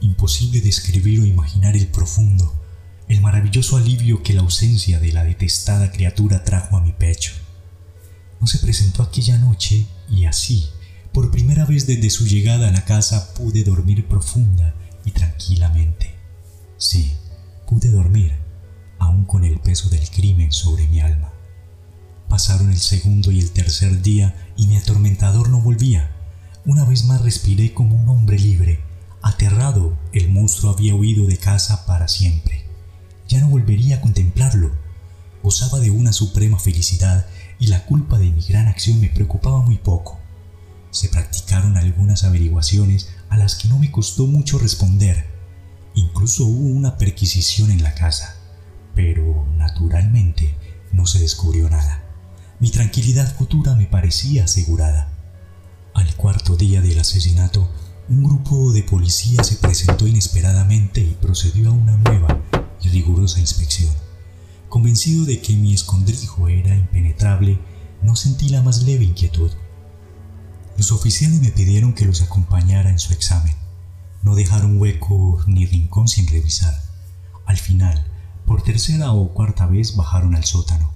Imposible 0.00 0.62
describir 0.62 1.20
o 1.20 1.26
imaginar 1.26 1.76
el 1.76 1.88
profundo, 1.88 2.54
el 3.08 3.20
maravilloso 3.20 3.76
alivio 3.76 4.22
que 4.22 4.32
la 4.32 4.40
ausencia 4.40 4.98
de 4.98 5.12
la 5.12 5.24
detestada 5.24 5.92
criatura 5.92 6.44
trajo 6.44 6.78
a 6.78 6.80
mi 6.80 6.92
pecho. 6.92 7.32
No 8.40 8.46
se 8.46 8.60
presentó 8.60 9.02
aquella 9.02 9.36
noche 9.36 9.86
y 10.08 10.24
así, 10.24 10.70
por 11.18 11.32
primera 11.32 11.64
vez 11.64 11.84
desde 11.84 12.10
su 12.10 12.28
llegada 12.28 12.68
a 12.68 12.70
la 12.70 12.84
casa, 12.84 13.34
pude 13.34 13.64
dormir 13.64 14.06
profunda 14.06 14.76
y 15.04 15.10
tranquilamente. 15.10 16.14
Sí, 16.76 17.12
pude 17.66 17.90
dormir 17.90 18.36
aún 19.00 19.24
con 19.24 19.42
el 19.42 19.58
peso 19.58 19.88
del 19.88 20.08
crimen 20.10 20.52
sobre 20.52 20.86
mi 20.86 21.00
alma. 21.00 21.32
Pasaron 22.28 22.70
el 22.70 22.78
segundo 22.78 23.32
y 23.32 23.40
el 23.40 23.50
tercer 23.50 24.00
día 24.00 24.52
y 24.56 24.68
mi 24.68 24.76
atormentador 24.76 25.48
no 25.48 25.60
volvía. 25.60 26.08
Una 26.64 26.84
vez 26.84 27.04
más 27.04 27.20
respiré 27.20 27.74
como 27.74 27.96
un 27.96 28.08
hombre 28.08 28.38
libre. 28.38 28.78
Aterrado, 29.20 29.98
el 30.12 30.30
monstruo 30.30 30.70
había 30.72 30.94
huido 30.94 31.26
de 31.26 31.36
casa 31.36 31.84
para 31.84 32.06
siempre. 32.06 32.62
Ya 33.26 33.40
no 33.40 33.48
volvería 33.48 33.96
a 33.96 34.00
contemplarlo. 34.00 34.70
Gozaba 35.42 35.80
de 35.80 35.90
una 35.90 36.12
suprema 36.12 36.60
felicidad 36.60 37.26
y 37.58 37.66
la 37.66 37.86
culpa 37.86 38.20
de 38.20 38.30
mi 38.30 38.42
gran 38.42 38.68
acción 38.68 39.00
me 39.00 39.08
preocupaba 39.08 39.62
muy 39.62 39.78
poco. 39.78 40.20
Se 40.98 41.08
practicaron 41.08 41.76
algunas 41.76 42.24
averiguaciones 42.24 43.08
a 43.28 43.36
las 43.36 43.54
que 43.54 43.68
no 43.68 43.78
me 43.78 43.92
costó 43.92 44.26
mucho 44.26 44.58
responder. 44.58 45.26
Incluso 45.94 46.44
hubo 46.44 46.68
una 46.68 46.98
perquisición 46.98 47.70
en 47.70 47.82
la 47.82 47.94
casa 47.94 48.38
pero 48.98 49.46
naturalmente 49.56 50.56
no 50.92 51.06
se 51.06 51.20
descubrió 51.20 51.70
nada. 51.70 52.02
Mi 52.58 52.68
tranquilidad 52.72 53.32
futura 53.32 53.76
me 53.76 53.86
parecía 53.86 54.42
asegurada. 54.42 55.12
Al 55.94 56.16
cuarto 56.16 56.56
día 56.56 56.80
del 56.80 56.98
asesinato, 56.98 57.70
un 58.08 58.24
grupo 58.24 58.72
de 58.72 58.82
policía 58.82 59.44
se 59.44 59.54
presentó 59.54 60.08
inesperadamente 60.08 61.00
y 61.00 61.16
procedió 61.22 61.68
a 61.68 61.74
una 61.74 61.96
nueva 61.96 62.42
y 62.82 62.88
rigurosa 62.88 63.38
inspección. 63.38 63.94
Convencido 64.68 65.24
de 65.24 65.40
que 65.40 65.54
mi 65.54 65.74
escondrijo 65.74 66.48
era 66.48 66.74
impenetrable, 66.74 67.60
no 68.02 68.16
sentí 68.16 68.48
la 68.48 68.62
más 68.62 68.82
leve 68.82 69.04
inquietud. 69.04 69.52
Los 70.78 70.92
oficiales 70.92 71.40
me 71.40 71.50
pidieron 71.50 71.92
que 71.92 72.04
los 72.04 72.22
acompañara 72.22 72.88
en 72.88 73.00
su 73.00 73.12
examen. 73.12 73.56
No 74.22 74.36
dejaron 74.36 74.80
hueco 74.80 75.42
ni 75.48 75.66
rincón 75.66 76.06
sin 76.06 76.28
revisar. 76.28 76.72
Al 77.46 77.56
final, 77.56 78.06
por 78.46 78.62
tercera 78.62 79.10
o 79.10 79.34
cuarta 79.34 79.66
vez 79.66 79.96
bajaron 79.96 80.36
al 80.36 80.44
sótano. 80.44 80.92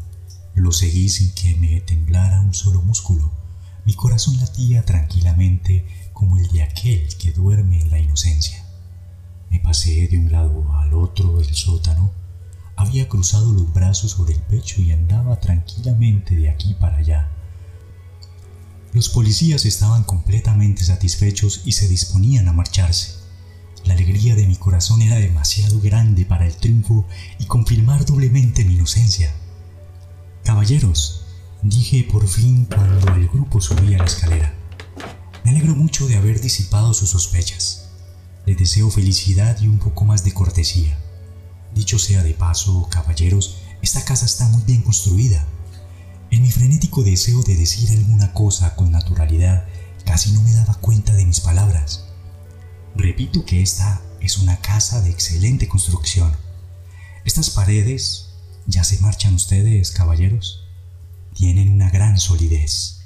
Lo 0.55 0.71
seguí 0.71 1.09
sin 1.09 1.35
que 1.35 1.57
me 1.57 1.81
temblara 1.81 2.43
un 2.43 2.55
solo 2.55 2.81
músculo. 2.81 3.33
Mi 3.85 3.95
corazón 3.95 4.37
latía 4.37 4.85
tranquilamente 4.85 5.85
como 6.13 6.39
el 6.39 6.47
de 6.51 6.63
aquel 6.63 7.09
que 7.17 7.33
duerme 7.33 7.83
en 7.83 7.91
la 7.91 7.99
inocencia. 7.99 8.65
Me 9.51 9.59
pasé 9.59 10.07
de 10.07 10.17
un 10.17 10.31
lado 10.31 10.65
al 10.75 10.95
otro 10.95 11.39
del 11.39 11.57
sótano. 11.57 12.13
Había 12.77 13.09
cruzado 13.09 13.51
los 13.51 13.73
brazos 13.73 14.13
sobre 14.13 14.35
el 14.35 14.43
pecho 14.43 14.81
y 14.81 14.93
andaba 14.93 15.41
tranquilamente 15.41 16.37
de 16.37 16.51
aquí 16.51 16.75
para 16.75 16.99
allá. 16.99 17.29
Los 18.93 19.09
policías 19.09 19.65
estaban 19.65 20.05
completamente 20.05 20.85
satisfechos 20.85 21.63
y 21.65 21.73
se 21.73 21.89
disponían 21.89 22.47
a 22.49 22.53
marcharse. 22.53 23.15
La 23.87 23.95
alegría 23.95 24.37
de 24.37 24.47
mi 24.47 24.57
corazón 24.57 25.01
era 25.01 25.17
demasiado 25.17 25.81
grande 25.81 26.27
para 26.27 26.47
el 26.47 26.55
triunfo 26.55 27.07
y 27.39 27.47
confirmar 27.47 28.05
doblemente 28.05 28.67
mi 28.67 28.75
inocencia. 28.75 29.33
Caballeros, 30.45 31.25
dije 31.63 32.07
por 32.11 32.29
fin 32.29 32.67
cuando 32.67 33.15
el 33.15 33.29
grupo 33.29 33.63
subía 33.63 33.97
la 33.97 34.05
escalera. 34.05 34.55
Me 35.43 35.53
alegro 35.53 35.75
mucho 35.75 36.07
de 36.07 36.17
haber 36.17 36.43
disipado 36.43 36.93
sus 36.93 37.11
sospechas. 37.11 37.89
Les 38.45 38.59
deseo 38.59 38.91
felicidad 38.91 39.59
y 39.61 39.69
un 39.69 39.79
poco 39.79 40.05
más 40.05 40.23
de 40.23 40.35
cortesía. 40.35 40.99
Dicho 41.75 41.99
sea 41.99 42.23
de 42.23 42.35
paso, 42.35 42.87
caballeros, 42.91 43.57
esta 43.81 44.05
casa 44.05 44.27
está 44.27 44.47
muy 44.49 44.63
bien 44.63 44.83
construida. 44.83 45.47
En 46.33 46.41
mi 46.41 46.51
frenético 46.51 47.03
deseo 47.05 47.43
de 47.43 47.55
decir 47.55 47.91
alguna 47.91 48.33
cosa 48.33 48.75
con 48.75 48.91
naturalidad, 48.91 49.67
casi 50.07 50.33
no 50.33 50.41
me 50.41 50.55
daba 50.55 50.73
cuenta 50.77 51.13
de 51.13 51.27
mis 51.27 51.41
palabras. 51.41 52.07
Repito 52.97 53.45
que 53.45 53.61
esta 53.61 54.01
es 54.19 54.39
una 54.39 54.57
casa 54.57 55.03
de 55.03 55.11
excelente 55.11 55.69
construcción. 55.69 56.33
Estas 57.27 57.51
paredes, 57.51 58.31
ya 58.67 58.83
se 58.83 58.99
marchan 59.01 59.35
ustedes, 59.35 59.91
caballeros, 59.91 60.65
tienen 61.35 61.69
una 61.69 61.91
gran 61.91 62.19
solidez. 62.19 63.01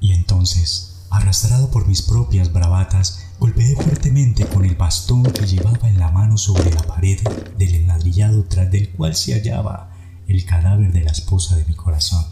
Y 0.00 0.12
entonces, 0.12 1.04
arrastrado 1.10 1.70
por 1.70 1.86
mis 1.86 2.00
propias 2.00 2.50
bravatas, 2.54 3.26
golpeé 3.38 3.74
fuertemente 3.74 4.46
con 4.46 4.64
el 4.64 4.76
bastón 4.76 5.24
que 5.24 5.46
llevaba 5.46 5.90
en 5.90 5.98
la 5.98 6.10
mano 6.10 6.38
sobre 6.38 6.70
la 6.70 6.84
pared 6.84 7.20
del 7.58 7.74
enladrillado 7.74 8.44
tras 8.44 8.70
del 8.70 8.92
cual 8.92 9.14
se 9.14 9.34
hallaba 9.34 9.93
el 10.28 10.44
cadáver 10.44 10.92
de 10.92 11.02
la 11.02 11.10
esposa 11.10 11.56
de 11.56 11.64
mi 11.64 11.74
corazón. 11.74 12.24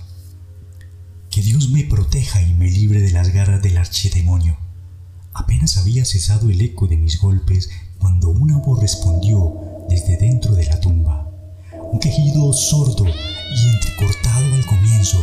Que 1.31 1.43
Dios 1.43 1.71
me 1.71 1.85
proteja 1.85 2.43
y 2.43 2.53
me 2.55 2.71
libre 2.71 3.01
de 3.01 3.11
las 3.11 3.29
garras 3.29 3.63
del 3.63 3.79
archidemonio. 3.79 4.57
Apenas 5.35 5.79
había 5.79 6.05
cesado 6.05 6.51
el 6.51 6.61
eco 6.61 6.87
de 6.87 6.97
mis 6.97 7.21
golpes 7.21 7.71
cuando 7.99 8.31
una 8.31 8.59
voz 8.59 8.81
respondió 8.81 9.87
desde 9.89 10.17
dentro 10.17 10.55
de 10.55 10.67
la 10.67 10.81
tumba. 10.81 11.31
Un 11.91 12.01
quejido 12.01 12.53
sordo 12.53 13.07
y 13.07 13.69
entrecortado 13.69 14.55
al 14.55 14.67
comienzo, 14.67 15.19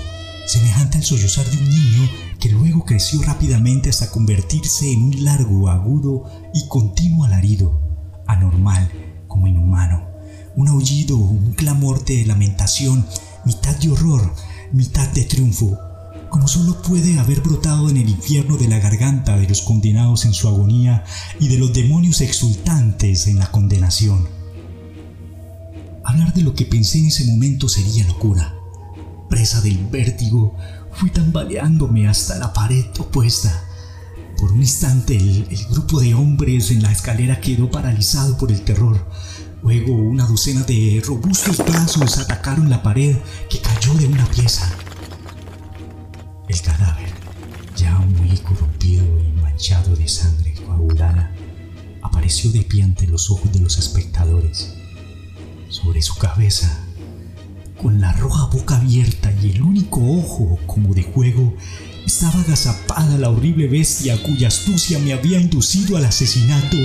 semejante 0.47 0.97
al 0.97 1.03
sollozar 1.03 1.45
de 1.45 1.57
un 1.57 1.69
niño 1.69 2.09
que 2.39 2.49
luego 2.49 2.85
creció 2.85 3.21
rápidamente 3.21 3.89
hasta 3.89 4.09
convertirse 4.09 4.91
en 4.91 5.03
un 5.03 5.23
largo, 5.23 5.69
agudo 5.69 6.23
y 6.53 6.67
continuo 6.67 7.25
alarido, 7.25 7.79
anormal 8.25 8.89
como 9.27 9.47
inhumano. 9.47 10.08
Un 10.59 10.67
aullido, 10.67 11.15
un 11.15 11.53
clamor 11.53 12.03
de 12.03 12.25
lamentación, 12.25 13.05
mitad 13.45 13.77
de 13.77 13.91
horror, 13.91 14.35
mitad 14.73 15.07
de 15.13 15.23
triunfo, 15.23 15.79
como 16.29 16.49
solo 16.49 16.81
puede 16.81 17.17
haber 17.17 17.39
brotado 17.39 17.89
en 17.89 17.95
el 17.95 18.09
infierno 18.09 18.57
de 18.57 18.67
la 18.67 18.77
garganta 18.79 19.37
de 19.37 19.47
los 19.47 19.61
condenados 19.61 20.25
en 20.25 20.33
su 20.33 20.49
agonía 20.49 21.05
y 21.39 21.47
de 21.47 21.59
los 21.59 21.71
demonios 21.71 22.19
exultantes 22.19 23.27
en 23.27 23.39
la 23.39 23.49
condenación. 23.49 24.27
Hablar 26.03 26.33
de 26.33 26.41
lo 26.41 26.53
que 26.53 26.65
pensé 26.65 26.99
en 26.99 27.05
ese 27.05 27.23
momento 27.23 27.69
sería 27.69 28.05
locura. 28.05 28.53
Presa 29.29 29.61
del 29.61 29.77
vértigo, 29.87 30.57
fui 30.91 31.09
tambaleándome 31.09 32.09
hasta 32.09 32.37
la 32.37 32.51
pared 32.51 32.83
opuesta. 32.99 33.63
Por 34.37 34.51
un 34.51 34.59
instante 34.59 35.15
el, 35.15 35.47
el 35.49 35.65
grupo 35.67 36.01
de 36.01 36.15
hombres 36.15 36.69
en 36.71 36.81
la 36.81 36.91
escalera 36.91 37.39
quedó 37.39 37.71
paralizado 37.71 38.37
por 38.37 38.51
el 38.51 38.59
terror. 38.63 39.07
Luego 39.61 39.93
una 39.93 40.25
docena 40.25 40.63
de 40.63 41.01
robustos 41.05 41.57
brazos 41.57 42.17
atacaron 42.17 42.69
la 42.69 42.81
pared 42.81 43.17
que 43.49 43.59
cayó 43.59 43.93
de 43.95 44.07
una 44.07 44.25
pieza. 44.27 44.71
El 46.47 46.61
cadáver, 46.61 47.11
ya 47.75 47.93
muy 47.99 48.37
corrompido 48.37 49.03
y 49.19 49.41
manchado 49.41 49.95
de 49.95 50.07
sangre 50.07 50.53
coagulada, 50.65 51.35
apareció 52.01 52.51
de 52.51 52.61
pie 52.61 52.83
ante 52.83 53.05
los 53.07 53.29
ojos 53.29 53.51
de 53.51 53.59
los 53.59 53.77
espectadores. 53.77 54.73
Sobre 55.67 56.01
su 56.01 56.15
cabeza, 56.15 56.85
con 57.81 57.99
la 57.99 58.13
roja 58.13 58.45
boca 58.45 58.77
abierta 58.77 59.31
y 59.41 59.51
el 59.51 59.61
único 59.61 59.99
ojo 60.01 60.57
como 60.65 60.93
de 60.93 61.03
juego, 61.03 61.53
estaba 62.05 62.39
agazapada 62.39 63.17
la 63.17 63.29
horrible 63.29 63.67
bestia 63.67 64.21
cuya 64.23 64.47
astucia 64.47 64.99
me 64.99 65.13
había 65.13 65.39
inducido 65.39 65.97
al 65.97 66.05
asesinato 66.05 66.77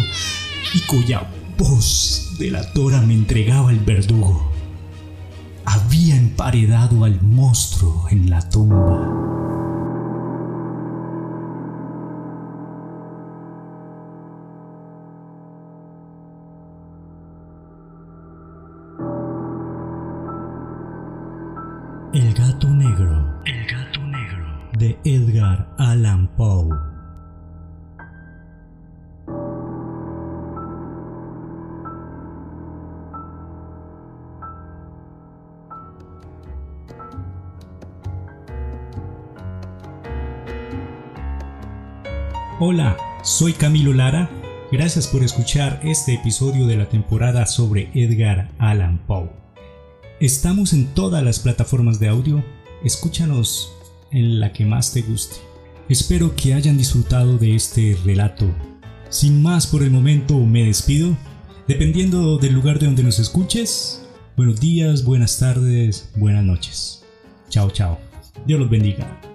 y 0.74 0.80
cuya 0.80 1.30
voz 1.58 2.36
delatora 2.38 3.00
me 3.00 3.14
entregaba 3.14 3.70
el 3.70 3.78
verdugo. 3.80 4.50
Había 5.64 6.16
emparedado 6.16 7.04
al 7.04 7.20
monstruo 7.22 8.06
en 8.10 8.30
la 8.30 8.48
tumba. 8.48 9.33
Hola, 42.60 42.96
soy 43.24 43.52
Camilo 43.52 43.92
Lara. 43.92 44.30
Gracias 44.70 45.08
por 45.08 45.24
escuchar 45.24 45.80
este 45.82 46.14
episodio 46.14 46.68
de 46.68 46.76
la 46.76 46.88
temporada 46.88 47.46
sobre 47.46 47.90
Edgar 47.94 48.48
Allan 48.58 48.98
Poe. 49.08 49.28
Estamos 50.20 50.72
en 50.72 50.86
todas 50.94 51.24
las 51.24 51.40
plataformas 51.40 51.98
de 51.98 52.06
audio. 52.06 52.44
Escúchanos 52.84 53.72
en 54.12 54.38
la 54.38 54.52
que 54.52 54.64
más 54.64 54.92
te 54.92 55.02
guste. 55.02 55.34
Espero 55.88 56.36
que 56.36 56.54
hayan 56.54 56.78
disfrutado 56.78 57.38
de 57.38 57.56
este 57.56 57.98
relato. 58.04 58.46
Sin 59.08 59.42
más 59.42 59.66
por 59.66 59.82
el 59.82 59.90
momento 59.90 60.38
me 60.38 60.62
despido. 60.62 61.16
Dependiendo 61.66 62.38
del 62.38 62.52
lugar 62.52 62.78
de 62.78 62.86
donde 62.86 63.02
nos 63.02 63.18
escuches, 63.18 64.06
buenos 64.36 64.60
días, 64.60 65.02
buenas 65.02 65.40
tardes, 65.40 66.12
buenas 66.14 66.44
noches. 66.44 67.04
Chao, 67.48 67.68
chao. 67.72 67.98
Dios 68.46 68.60
los 68.60 68.70
bendiga. 68.70 69.33